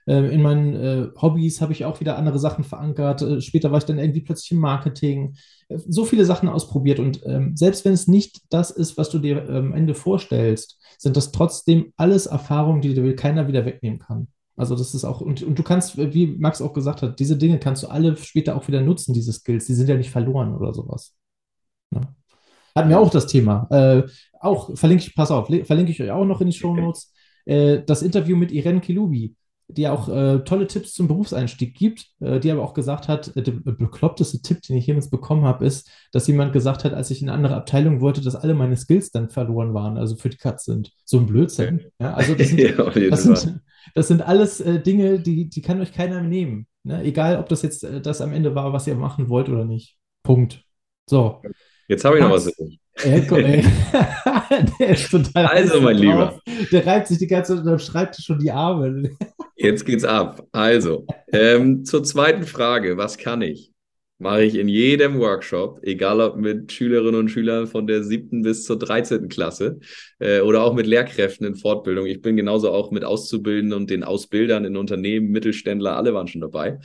Äh, 0.08 0.34
in 0.34 0.42
meinen 0.42 0.76
äh, 0.76 1.08
Hobbys 1.22 1.62
habe 1.62 1.74
ich 1.74 1.86
auch 1.86 2.00
wieder 2.00 2.18
andere 2.18 2.40
Sachen 2.40 2.64
verankert. 2.64 3.44
Später 3.44 3.72
war 3.72 3.78
ich 3.78 3.86
dann 3.86 4.00
irgendwie 4.00 4.22
plötzlich 4.22 4.52
im 4.52 4.60
Marketing. 4.60 5.36
So 5.70 6.06
viele 6.06 6.26
Sachen 6.26 6.50
ausprobiert. 6.50 7.00
Und 7.00 7.22
ähm, 7.26 7.56
selbst 7.56 7.86
wenn 7.86 7.94
es 7.94 8.08
nicht 8.08 8.42
das 8.50 8.72
ist, 8.72 8.98
was 8.98 9.10
du 9.10 9.20
dir 9.20 9.48
am 9.50 9.74
Ende 9.74 9.96
vorstellst, 9.96 10.80
sind 10.98 11.16
das 11.16 11.32
trotzdem 11.32 11.94
alles 11.96 12.26
Erfahrungen, 12.26 12.82
die 12.82 12.94
dir 12.94 13.16
keiner 13.16 13.48
wieder 13.48 13.66
wegnehmen 13.66 14.00
kann. 14.00 14.28
Also 14.60 14.76
das 14.76 14.94
ist 14.94 15.06
auch, 15.06 15.22
und, 15.22 15.42
und 15.42 15.58
du 15.58 15.64
kannst, 15.64 15.98
wie 15.98 16.36
Max 16.38 16.62
auch 16.62 16.74
gesagt 16.74 17.02
hat, 17.02 17.20
diese 17.20 17.38
Dinge 17.38 17.60
kannst 17.60 17.84
du 17.84 17.88
alle 17.88 18.18
später 18.18 18.58
auch 18.58 18.68
wieder 18.68 18.82
nutzen, 18.82 19.14
diese 19.14 19.32
Skills. 19.32 19.68
Die 19.68 19.74
sind 19.74 19.88
ja 19.88 19.96
nicht 19.96 20.10
verloren 20.10 20.54
oder 20.54 20.74
sowas. 20.74 21.16
Ja. 21.92 22.02
Hatten 22.76 22.90
wir 22.90 23.00
auch 23.00 23.10
das 23.10 23.28
Thema. 23.28 23.68
Äh, 23.72 24.04
auch 24.40 24.76
verlinke 24.78 25.04
ich, 25.06 25.16
pass 25.16 25.32
auf, 25.32 25.48
verlinke 25.48 25.92
ich 25.92 26.02
euch 26.02 26.12
auch 26.12 26.26
noch 26.26 26.42
in 26.42 26.48
die 26.48 26.58
Show 26.58 26.76
Notes. 26.76 27.14
Äh, 27.46 27.84
das 27.86 28.02
Interview 28.02 28.36
mit 28.38 28.52
Irene 28.52 28.82
Kilubi, 28.82 29.36
die 29.68 29.88
auch 29.88 30.10
äh, 30.10 30.40
tolle 30.40 30.68
Tipps 30.68 30.94
zum 30.94 31.08
Berufseinstieg 31.08 31.76
gibt, 31.76 32.08
äh, 32.22 32.40
die 32.40 32.52
aber 32.52 32.64
auch 32.64 32.74
gesagt 32.74 33.08
hat, 33.08 33.36
äh, 33.36 33.44
der 33.44 33.52
bekloppteste 33.52 34.42
Tipp, 34.42 34.62
den 34.64 34.78
ich 34.78 34.88
jemals 34.88 35.10
bekommen 35.10 35.44
habe, 35.44 35.66
ist, 35.66 35.90
dass 36.12 36.28
jemand 36.28 36.54
gesagt 36.54 36.84
hat, 36.84 36.94
als 36.94 37.12
ich 37.12 37.22
in 37.22 37.30
eine 37.30 37.38
andere 37.38 37.56
Abteilung 37.56 38.02
wollte, 38.02 38.22
dass 38.22 38.36
alle 38.36 38.56
meine 38.56 38.78
Skills 38.78 39.12
dann 39.12 39.30
verloren 39.30 39.74
waren, 39.74 39.98
also 39.98 40.16
für 40.16 40.30
die 40.30 40.38
Cuts 40.38 40.66
sind. 40.66 40.92
So 41.06 41.20
ein 41.20 41.28
Blödsinn. 41.28 41.86
Ja, 42.02 42.14
also 42.14 42.34
das 42.34 42.48
sind, 42.50 42.60
ja, 42.60 42.72
das, 43.10 43.24
sind 43.24 43.62
das 43.94 44.08
sind, 44.08 44.22
alles 44.24 44.60
äh, 44.60 44.82
Dinge, 44.82 45.20
die, 45.20 45.50
die 45.50 45.62
kann 45.62 45.82
euch 45.82 45.94
keiner 45.94 46.22
nehmen. 46.22 46.66
Ne? 46.84 47.04
Egal, 47.04 47.38
ob 47.38 47.48
das 47.50 47.62
jetzt 47.62 47.84
äh, 47.84 48.02
das 48.02 48.22
am 48.22 48.34
Ende 48.34 48.56
war, 48.56 48.74
was 48.74 48.88
ihr 48.88 48.96
machen 48.96 49.30
wollt 49.30 49.50
oder 49.50 49.66
nicht. 49.66 49.98
Punkt. 50.24 50.64
So. 51.08 51.42
Jetzt 51.88 52.06
habe 52.06 52.18
ich 52.18 52.24
noch 52.24 52.32
was. 52.32 52.52
Ey, 53.04 53.26
der 54.80 54.90
ist 54.90 55.10
total 55.10 55.46
also, 55.46 55.82
mein 55.82 55.98
Lieber. 55.98 56.40
Der 56.72 56.86
reibt 56.86 57.08
sich 57.08 57.18
die 57.18 57.28
ganze 57.28 57.54
Zeit 57.54 57.64
unterm 57.64 57.80
Schreibtisch 57.80 58.26
schon 58.26 58.40
die 58.40 58.52
Arme. 58.52 59.12
Jetzt 59.56 59.86
geht's 59.86 60.04
ab. 60.04 60.46
Also, 60.52 61.06
ähm, 61.32 61.86
zur 61.86 62.04
zweiten 62.04 62.44
Frage. 62.44 62.98
Was 62.98 63.18
kann 63.18 63.42
ich? 63.42 63.72
Mache 64.22 64.44
ich 64.44 64.56
in 64.56 64.68
jedem 64.68 65.18
Workshop, 65.20 65.80
egal 65.82 66.20
ob 66.20 66.36
mit 66.36 66.74
Schülerinnen 66.74 67.16
und 67.22 67.30
Schülern 67.30 67.68
von 67.68 67.88
der 67.88 68.04
siebten 68.04 68.42
bis 68.42 68.66
zur 68.66 68.78
13. 68.78 69.30
Klasse 69.30 69.80
äh, 70.20 70.42
oder 70.42 70.64
auch 70.64 70.74
mit 70.74 70.88
Lehrkräften 70.88 71.48
in 71.48 71.56
Fortbildung. 71.56 72.06
Ich 72.06 72.22
bin 72.22 72.36
genauso 72.36 72.70
auch 72.72 72.92
mit 72.92 73.06
Auszubildenden 73.06 73.80
und 73.80 73.90
den 73.90 74.04
Ausbildern 74.04 74.66
in 74.66 74.76
Unternehmen, 74.76 75.30
Mittelständler, 75.30 75.96
alle 75.96 76.14
waren 76.14 76.28
schon 76.28 76.42
dabei. 76.42 76.80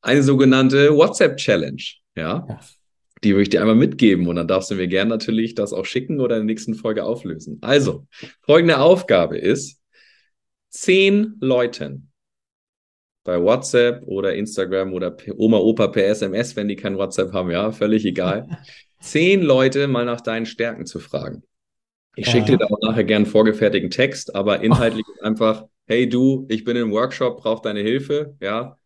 Eine 0.00 0.22
sogenannte 0.22 0.94
WhatsApp-Challenge. 0.94 1.82
Ja. 2.14 2.46
ja 2.48 2.60
die 3.26 3.32
würde 3.32 3.42
ich 3.42 3.48
dir 3.48 3.60
einmal 3.60 3.74
mitgeben 3.74 4.28
und 4.28 4.36
dann 4.36 4.46
darfst 4.46 4.70
du 4.70 4.76
mir 4.76 4.86
gerne 4.86 5.10
natürlich 5.10 5.56
das 5.56 5.72
auch 5.72 5.84
schicken 5.84 6.20
oder 6.20 6.36
in 6.36 6.42
der 6.42 6.54
nächsten 6.54 6.74
Folge 6.74 7.02
auflösen. 7.02 7.58
Also, 7.60 8.06
folgende 8.42 8.78
Aufgabe 8.78 9.36
ist, 9.36 9.82
zehn 10.70 11.34
Leuten 11.40 12.12
bei 13.24 13.42
WhatsApp 13.42 14.04
oder 14.06 14.34
Instagram 14.34 14.92
oder 14.92 15.16
Oma, 15.36 15.58
Opa 15.58 15.88
per 15.88 16.06
SMS, 16.06 16.54
wenn 16.54 16.68
die 16.68 16.76
kein 16.76 16.96
WhatsApp 16.96 17.32
haben, 17.32 17.50
ja, 17.50 17.72
völlig 17.72 18.04
egal, 18.04 18.46
zehn 19.00 19.42
Leute 19.42 19.88
mal 19.88 20.04
nach 20.04 20.20
deinen 20.20 20.46
Stärken 20.46 20.86
zu 20.86 21.00
fragen. 21.00 21.42
Ich 22.14 22.30
schicke 22.30 22.52
dir 22.52 22.58
da 22.58 22.66
auch 22.66 22.80
nachher 22.80 23.04
gerne 23.04 23.24
einen 23.24 23.32
vorgefertigten 23.32 23.90
Text, 23.90 24.34
aber 24.36 24.62
inhaltlich 24.62 25.04
oh. 25.18 25.24
einfach, 25.24 25.64
hey 25.86 26.08
du, 26.08 26.46
ich 26.48 26.62
bin 26.64 26.76
im 26.76 26.92
Workshop, 26.92 27.42
brauche 27.42 27.62
deine 27.62 27.80
Hilfe, 27.80 28.36
ja, 28.40 28.78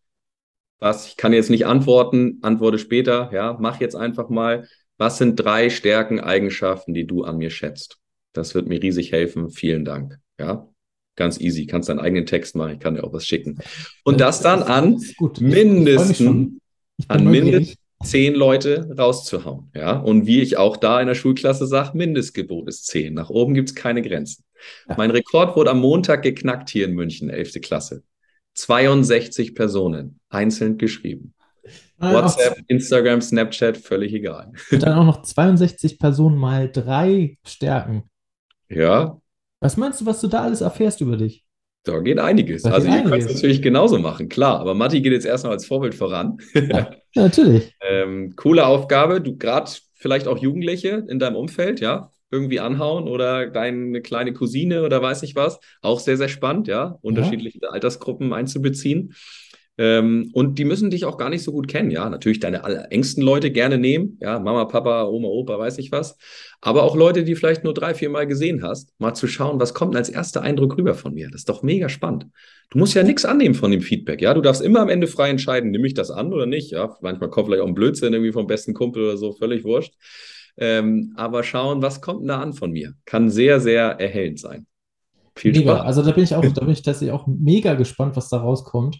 was, 0.81 1.07
ich 1.07 1.15
kann 1.15 1.31
jetzt 1.31 1.51
nicht 1.51 1.65
antworten, 1.65 2.39
antworte 2.41 2.79
später, 2.79 3.29
ja, 3.31 3.55
mach 3.59 3.79
jetzt 3.79 3.95
einfach 3.95 4.29
mal, 4.29 4.67
was 4.97 5.17
sind 5.17 5.35
drei 5.35 5.69
Stärken, 5.69 6.19
Eigenschaften, 6.19 6.93
die 6.93 7.05
du 7.05 7.23
an 7.23 7.37
mir 7.37 7.51
schätzt? 7.51 7.99
Das 8.33 8.55
wird 8.55 8.67
mir 8.67 8.81
riesig 8.81 9.11
helfen. 9.11 9.51
Vielen 9.51 9.85
Dank. 9.85 10.17
Ja, 10.39 10.67
ganz 11.15 11.39
easy. 11.39 11.67
Kannst 11.67 11.89
deinen 11.89 11.99
eigenen 11.99 12.25
Text 12.25 12.55
machen. 12.55 12.73
Ich 12.73 12.79
kann 12.79 12.95
dir 12.95 13.03
auch 13.03 13.13
was 13.13 13.25
schicken. 13.25 13.59
Und 14.03 14.19
das 14.19 14.41
dann 14.41 14.63
an 14.63 14.99
mindestens, 15.39 16.59
an 17.07 17.25
mindestens 17.25 17.77
zehn 18.03 18.33
Leute 18.33 18.89
rauszuhauen. 18.97 19.69
Ja, 19.75 19.99
und 19.99 20.25
wie 20.25 20.41
ich 20.41 20.57
auch 20.57 20.77
da 20.77 20.99
in 20.99 21.07
der 21.07 21.15
Schulklasse 21.15 21.67
sage, 21.67 21.95
Mindestgebot 21.95 22.67
ist 22.67 22.87
zehn. 22.87 23.13
Nach 23.13 23.29
oben 23.29 23.53
gibt 23.53 23.69
es 23.69 23.75
keine 23.75 24.01
Grenzen. 24.01 24.43
Mein 24.97 25.11
Rekord 25.11 25.55
wurde 25.55 25.71
am 25.71 25.79
Montag 25.79 26.23
geknackt 26.23 26.69
hier 26.69 26.85
in 26.85 26.93
München, 26.93 27.29
11. 27.29 27.61
Klasse. 27.61 28.03
62 28.55 29.55
Personen 29.55 30.19
einzeln 30.29 30.77
geschrieben. 30.77 31.33
WhatsApp, 31.97 32.57
Instagram, 32.67 33.21
Snapchat, 33.21 33.77
völlig 33.77 34.13
egal. 34.13 34.51
Und 34.71 34.83
dann 34.83 34.97
auch 34.97 35.05
noch 35.05 35.21
62 35.21 35.99
Personen 35.99 36.35
mal 36.35 36.69
drei 36.71 37.37
Stärken. 37.45 38.03
Ja. 38.69 39.19
Was 39.59 39.77
meinst 39.77 40.01
du, 40.01 40.05
was 40.05 40.21
du 40.21 40.27
da 40.27 40.41
alles 40.41 40.61
erfährst 40.61 41.01
über 41.01 41.17
dich? 41.17 41.45
Da 41.83 41.99
geht 41.99 42.19
einiges. 42.19 42.63
Da 42.63 42.71
also 42.71 42.87
geht 42.87 43.03
ihr 43.03 43.09
könnt 43.09 43.23
es 43.23 43.33
natürlich 43.33 43.61
genauso 43.61 43.97
machen, 43.97 44.29
klar. 44.29 44.59
Aber 44.59 44.73
Matti 44.73 45.01
geht 45.01 45.13
jetzt 45.13 45.25
erstmal 45.25 45.53
als 45.53 45.65
Vorbild 45.65 45.95
voran. 45.95 46.37
Ja, 46.53 46.61
ja 46.61 46.91
natürlich. 47.15 47.73
ähm, 47.81 48.35
coole 48.35 48.65
Aufgabe. 48.65 49.21
Du 49.21 49.37
gerade 49.37 49.71
vielleicht 49.95 50.27
auch 50.27 50.37
Jugendliche 50.37 51.05
in 51.07 51.19
deinem 51.19 51.35
Umfeld, 51.35 51.79
ja, 51.79 52.11
irgendwie 52.31 52.59
anhauen 52.59 53.07
oder 53.07 53.47
deine 53.47 54.01
kleine 54.01 54.33
Cousine 54.33 54.83
oder 54.83 55.01
weiß 55.01 55.23
ich 55.23 55.35
was. 55.35 55.59
Auch 55.81 55.99
sehr, 55.99 56.17
sehr 56.17 56.29
spannend, 56.29 56.67
ja, 56.67 56.97
unterschiedliche 57.01 57.59
ja. 57.61 57.69
Altersgruppen 57.69 58.33
einzubeziehen. 58.33 59.13
Ähm, 59.77 60.29
und 60.33 60.59
die 60.59 60.65
müssen 60.65 60.91
dich 60.91 61.05
auch 61.05 61.17
gar 61.17 61.29
nicht 61.29 61.43
so 61.43 61.51
gut 61.51 61.67
kennen, 61.67 61.91
ja. 61.91 62.09
Natürlich 62.09 62.39
deine 62.39 62.91
engsten 62.91 63.23
Leute 63.23 63.51
gerne 63.51 63.77
nehmen, 63.77 64.17
ja, 64.21 64.39
Mama, 64.39 64.65
Papa, 64.65 65.05
Oma, 65.05 65.27
Opa, 65.27 65.57
weiß 65.57 65.77
ich 65.77 65.91
was. 65.91 66.17
Aber 66.59 66.83
auch 66.83 66.95
Leute, 66.95 67.23
die 67.23 67.35
vielleicht 67.35 67.63
nur 67.63 67.73
drei, 67.73 67.93
vier 67.93 68.09
Mal 68.09 68.27
gesehen 68.27 68.63
hast, 68.63 68.93
mal 68.99 69.13
zu 69.13 69.27
schauen, 69.27 69.59
was 69.59 69.73
kommt 69.73 69.95
als 69.95 70.09
erster 70.09 70.41
Eindruck 70.41 70.77
rüber 70.77 70.93
von 70.93 71.13
mir. 71.13 71.29
Das 71.31 71.41
ist 71.41 71.49
doch 71.49 71.63
mega 71.63 71.89
spannend. 71.89 72.27
Du 72.69 72.77
musst 72.77 72.93
ja 72.93 73.03
nichts 73.03 73.25
annehmen 73.25 73.55
von 73.55 73.71
dem 73.71 73.81
Feedback, 73.81 74.21
ja. 74.21 74.33
Du 74.33 74.41
darfst 74.41 74.61
immer 74.61 74.81
am 74.81 74.89
Ende 74.89 75.07
frei 75.07 75.29
entscheiden, 75.29 75.71
nehme 75.71 75.87
ich 75.87 75.93
das 75.93 76.11
an 76.11 76.31
oder 76.31 76.45
nicht, 76.45 76.71
ja. 76.71 76.95
Manchmal 77.01 77.29
kommt 77.29 77.47
vielleicht 77.47 77.63
auch 77.63 77.67
ein 77.67 77.73
Blödsinn 77.73 78.13
irgendwie 78.13 78.33
vom 78.33 78.47
besten 78.47 78.73
Kumpel 78.73 79.03
oder 79.03 79.17
so, 79.17 79.33
völlig 79.33 79.63
wurscht. 79.63 79.95
Ähm, 80.57 81.13
aber 81.15 81.43
schauen, 81.43 81.81
was 81.81 82.01
kommt 82.01 82.21
denn 82.21 82.27
da 82.27 82.41
an 82.41 82.53
von 82.53 82.71
mir? 82.71 82.93
Kann 83.05 83.29
sehr, 83.29 83.59
sehr 83.59 83.99
erhellend 83.99 84.39
sein. 84.39 84.67
Viel 85.35 85.53
mega. 85.53 85.75
Spaß. 85.75 85.85
Also 85.85 86.01
da 86.03 86.11
bin 86.11 86.23
ich 86.23 86.35
auch, 86.35 86.45
da 86.53 86.61
bin 86.61 86.71
ich 86.71 86.81
tatsächlich 86.81 87.11
auch 87.11 87.27
mega 87.27 87.73
gespannt, 87.75 88.15
was 88.15 88.29
da 88.29 88.37
rauskommt. 88.37 88.99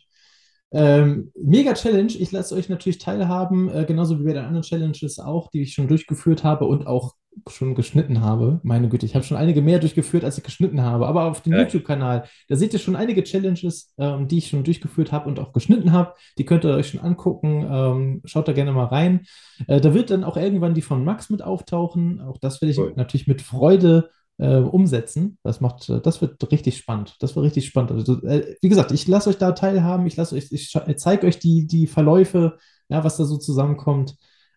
Ähm, 0.71 1.31
mega 1.35 1.73
Challenge. 1.73 2.13
Ich 2.17 2.31
lasse 2.31 2.55
euch 2.55 2.69
natürlich 2.69 2.99
teilhaben, 2.99 3.69
äh, 3.69 3.85
genauso 3.85 4.19
wie 4.19 4.23
bei 4.23 4.33
den 4.33 4.45
anderen 4.45 4.63
Challenges 4.63 5.19
auch, 5.19 5.49
die 5.49 5.63
ich 5.63 5.73
schon 5.73 5.87
durchgeführt 5.87 6.43
habe 6.43 6.65
und 6.65 6.87
auch 6.87 7.15
schon 7.49 7.75
geschnitten 7.75 8.21
habe. 8.21 8.59
Meine 8.63 8.89
Güte, 8.89 9.05
ich 9.05 9.15
habe 9.15 9.25
schon 9.25 9.37
einige 9.37 9.61
mehr 9.61 9.79
durchgeführt, 9.79 10.23
als 10.23 10.37
ich 10.37 10.43
geschnitten 10.43 10.81
habe. 10.81 11.07
Aber 11.07 11.25
auf 11.25 11.41
dem 11.41 11.53
ja. 11.53 11.59
YouTube-Kanal, 11.59 12.25
da 12.47 12.55
seht 12.55 12.73
ihr 12.73 12.79
schon 12.79 12.95
einige 12.95 13.23
Challenges, 13.23 13.93
ähm, 13.97 14.27
die 14.27 14.39
ich 14.39 14.49
schon 14.49 14.63
durchgeführt 14.63 15.11
habe 15.11 15.27
und 15.29 15.39
auch 15.39 15.53
geschnitten 15.53 15.91
habe. 15.91 16.13
Die 16.37 16.45
könnt 16.45 16.65
ihr 16.65 16.73
euch 16.73 16.89
schon 16.89 16.99
angucken. 16.99 17.67
Ähm, 17.69 18.21
schaut 18.25 18.47
da 18.47 18.53
gerne 18.53 18.73
mal 18.73 18.85
rein. 18.85 19.21
Äh, 19.67 19.81
da 19.81 19.93
wird 19.93 20.11
dann 20.11 20.23
auch 20.23 20.37
irgendwann 20.37 20.73
die 20.73 20.81
von 20.81 21.03
Max 21.03 21.29
mit 21.29 21.41
auftauchen. 21.41 22.21
Auch 22.21 22.37
das 22.37 22.61
werde 22.61 22.71
ich 22.71 22.79
cool. 22.79 22.93
natürlich 22.95 23.27
mit 23.27 23.41
Freude 23.41 24.09
äh, 24.37 24.57
umsetzen. 24.57 25.37
Das 25.43 25.61
macht, 25.61 25.89
äh, 25.89 26.01
das 26.01 26.21
wird 26.21 26.51
richtig 26.51 26.77
spannend. 26.77 27.15
Das 27.19 27.35
wird 27.35 27.45
richtig 27.45 27.65
spannend. 27.65 27.91
Also, 27.91 28.21
äh, 28.23 28.55
wie 28.61 28.69
gesagt, 28.69 28.91
ich 28.91 29.07
lasse 29.07 29.29
euch 29.29 29.37
da 29.37 29.51
teilhaben, 29.53 30.05
ich 30.05 30.15
lasse 30.17 30.35
euch, 30.35 30.51
ich 30.51 30.71
zeige 30.97 31.27
euch 31.27 31.39
die, 31.39 31.67
die 31.67 31.87
Verläufe, 31.87 32.57
ja, 32.89 33.03
was 33.03 33.17
da 33.17 33.23
so 33.23 33.37
zusammenkommt. 33.37 34.15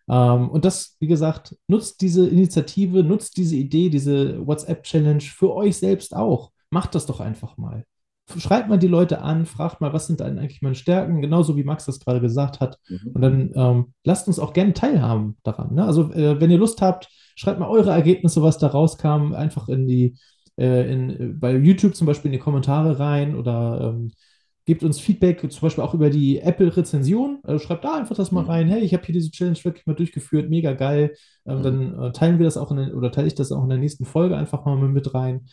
Ähm, 0.09 0.49
und 0.49 0.65
das, 0.65 0.95
wie 0.99 1.07
gesagt, 1.07 1.55
nutzt 1.67 2.01
diese 2.01 2.27
Initiative, 2.27 3.03
nutzt 3.03 3.37
diese 3.37 3.55
Idee, 3.55 3.89
diese 3.89 4.45
WhatsApp-Challenge 4.45 5.21
für 5.21 5.53
euch 5.53 5.77
selbst 5.77 6.15
auch. 6.15 6.51
Macht 6.69 6.95
das 6.95 7.05
doch 7.05 7.19
einfach 7.19 7.57
mal. 7.57 7.85
Schreibt 8.37 8.69
mal 8.69 8.79
die 8.79 8.87
Leute 8.87 9.21
an, 9.21 9.45
fragt 9.45 9.81
mal, 9.81 9.93
was 9.93 10.07
sind 10.07 10.19
denn 10.19 10.39
eigentlich 10.39 10.63
meine 10.63 10.75
Stärken, 10.75 11.21
genauso 11.21 11.55
wie 11.57 11.63
Max 11.63 11.85
das 11.85 11.99
gerade 11.99 12.21
gesagt 12.21 12.59
hat. 12.59 12.79
Mhm. 12.89 13.11
Und 13.13 13.21
dann 13.21 13.51
ähm, 13.55 13.93
lasst 14.03 14.27
uns 14.27 14.39
auch 14.39 14.53
gerne 14.53 14.73
teilhaben 14.73 15.37
daran. 15.43 15.75
Ne? 15.75 15.85
Also, 15.85 16.11
äh, 16.11 16.41
wenn 16.41 16.49
ihr 16.49 16.57
Lust 16.57 16.81
habt, 16.81 17.07
Schreibt 17.35 17.59
mal 17.59 17.69
eure 17.69 17.91
Ergebnisse, 17.91 18.41
was 18.41 18.57
da 18.57 18.67
rauskam, 18.67 19.33
einfach 19.33 19.67
in 19.67 19.87
die, 19.87 20.15
äh, 20.57 20.91
in, 20.91 21.37
bei 21.39 21.53
YouTube 21.53 21.95
zum 21.95 22.07
Beispiel 22.07 22.29
in 22.29 22.37
die 22.37 22.43
Kommentare 22.43 22.97
rein 22.97 23.35
oder 23.35 23.93
ähm, 23.93 24.11
gebt 24.65 24.83
uns 24.83 24.99
Feedback, 24.99 25.39
zum 25.51 25.61
Beispiel 25.61 25.83
auch 25.83 25.93
über 25.93 26.09
die 26.09 26.39
Apple-Rezension. 26.39 27.39
Also 27.43 27.59
schreibt 27.59 27.85
da 27.85 27.95
einfach 27.95 28.15
das 28.15 28.31
mal 28.31 28.43
mhm. 28.43 28.49
rein. 28.49 28.67
Hey, 28.67 28.81
ich 28.81 28.93
habe 28.93 29.05
hier 29.05 29.13
diese 29.13 29.31
Challenge 29.31 29.57
wirklich 29.63 29.85
mal 29.85 29.93
durchgeführt, 29.93 30.49
mega 30.49 30.73
geil. 30.73 31.15
Ähm, 31.45 31.59
mhm. 31.59 31.63
Dann 31.63 31.99
äh, 31.99 32.11
teilen 32.11 32.39
wir 32.39 32.45
das 32.45 32.57
auch 32.57 32.71
in 32.71 32.77
den, 32.77 32.93
oder 32.93 33.11
teile 33.11 33.27
ich 33.27 33.35
das 33.35 33.51
auch 33.51 33.63
in 33.63 33.69
der 33.69 33.77
nächsten 33.77 34.05
Folge 34.05 34.35
einfach 34.35 34.65
mal 34.65 34.75
mit 34.77 35.13
rein. 35.13 35.45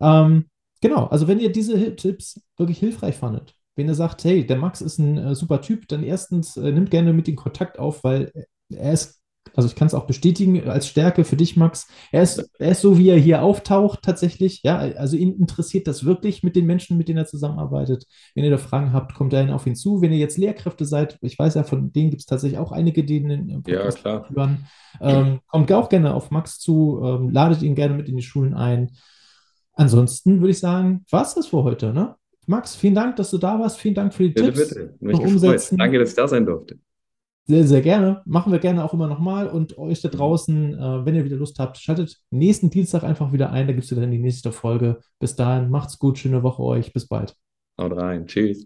Ähm, 0.00 0.46
genau, 0.80 1.06
also 1.06 1.28
wenn 1.28 1.38
ihr 1.38 1.52
diese 1.52 1.94
Tipps 1.94 2.40
wirklich 2.56 2.78
hilfreich 2.78 3.16
fandet, 3.16 3.54
wenn 3.76 3.88
ihr 3.88 3.94
sagt, 3.94 4.24
hey, 4.24 4.44
der 4.44 4.56
Max 4.56 4.80
ist 4.80 4.98
ein 4.98 5.18
äh, 5.18 5.34
super 5.34 5.60
Typ, 5.60 5.86
dann 5.88 6.02
erstens 6.02 6.56
äh, 6.56 6.72
nimmt 6.72 6.90
gerne 6.90 7.12
mit 7.12 7.28
ihm 7.28 7.36
Kontakt 7.36 7.78
auf, 7.78 8.02
weil 8.02 8.32
er 8.68 8.92
ist 8.92 9.22
also 9.56 9.68
ich 9.68 9.74
kann 9.74 9.86
es 9.86 9.94
auch 9.94 10.06
bestätigen 10.06 10.68
als 10.68 10.86
Stärke 10.86 11.24
für 11.24 11.36
dich, 11.36 11.56
Max. 11.56 11.88
Er 12.12 12.22
ist, 12.22 12.50
er 12.58 12.72
ist 12.72 12.82
so, 12.82 12.98
wie 12.98 13.08
er 13.08 13.18
hier 13.18 13.42
auftaucht, 13.42 14.02
tatsächlich. 14.02 14.62
Ja, 14.62 14.78
also 14.78 15.16
ihn 15.16 15.32
interessiert 15.32 15.86
das 15.86 16.04
wirklich 16.04 16.42
mit 16.42 16.56
den 16.56 16.66
Menschen, 16.66 16.98
mit 16.98 17.08
denen 17.08 17.18
er 17.18 17.26
zusammenarbeitet. 17.26 18.06
Wenn 18.34 18.44
ihr 18.44 18.50
da 18.50 18.58
Fragen 18.58 18.92
habt, 18.92 19.14
kommt 19.14 19.32
er 19.32 19.54
auf 19.54 19.66
ihn 19.66 19.74
zu. 19.74 20.02
Wenn 20.02 20.12
ihr 20.12 20.18
jetzt 20.18 20.36
Lehrkräfte 20.36 20.84
seid, 20.84 21.18
ich 21.22 21.38
weiß 21.38 21.54
ja, 21.54 21.64
von 21.64 21.92
denen 21.92 22.10
gibt 22.10 22.20
es 22.20 22.26
tatsächlich 22.26 22.58
auch 22.58 22.70
einige, 22.70 23.02
die 23.02 23.22
den 23.22 23.62
Podcast 23.62 23.98
ja, 23.98 24.20
klar. 24.20 24.30
hören. 24.30 24.66
Ähm, 25.00 25.40
kommt 25.46 25.72
auch 25.72 25.88
gerne 25.88 26.14
auf 26.14 26.30
Max 26.30 26.58
zu, 26.58 27.00
ähm, 27.02 27.30
ladet 27.30 27.62
ihn 27.62 27.74
gerne 27.74 27.94
mit 27.94 28.08
in 28.08 28.16
die 28.16 28.22
Schulen 28.22 28.54
ein. 28.54 28.92
Ansonsten 29.72 30.40
würde 30.40 30.50
ich 30.50 30.58
sagen, 30.58 31.04
war 31.10 31.22
es 31.22 31.34
das 31.34 31.48
für 31.48 31.64
heute, 31.64 31.92
ne? 31.92 32.16
Max, 32.46 32.76
vielen 32.76 32.94
Dank, 32.94 33.16
dass 33.16 33.30
du 33.30 33.38
da 33.38 33.58
warst. 33.58 33.78
Vielen 33.78 33.94
Dank 33.94 34.14
für 34.14 34.22
die 34.22 34.28
bitte, 34.30 34.52
Tipps. 34.52 34.68
Bitte, 34.68 34.94
Mich 35.00 35.18
umsetzen. 35.18 35.78
Danke, 35.78 35.98
dass 35.98 36.10
ich 36.10 36.16
da 36.16 36.28
sein 36.28 36.46
durfte. 36.46 36.78
Sehr, 37.48 37.64
sehr 37.66 37.80
gerne. 37.80 38.22
Machen 38.24 38.50
wir 38.52 38.58
gerne 38.58 38.84
auch 38.84 38.92
immer 38.92 39.06
nochmal. 39.06 39.46
Und 39.48 39.78
euch 39.78 40.00
da 40.00 40.08
draußen, 40.08 40.74
äh, 40.74 41.06
wenn 41.06 41.14
ihr 41.14 41.24
wieder 41.24 41.36
Lust 41.36 41.58
habt, 41.60 41.78
schaltet 41.78 42.20
nächsten 42.30 42.70
Dienstag 42.70 43.04
einfach 43.04 43.32
wieder 43.32 43.50
ein. 43.52 43.68
Da 43.68 43.72
gibt 43.72 43.84
es 43.84 43.90
dann 43.90 44.10
die 44.10 44.18
nächste 44.18 44.50
Folge. 44.50 44.98
Bis 45.20 45.36
dahin, 45.36 45.70
macht's 45.70 45.98
gut, 45.98 46.18
schöne 46.18 46.42
Woche 46.42 46.62
euch. 46.62 46.92
Bis 46.92 47.06
bald. 47.06 47.36
Haut 47.78 47.96
rein. 47.96 48.26
Tschüss. 48.26 48.64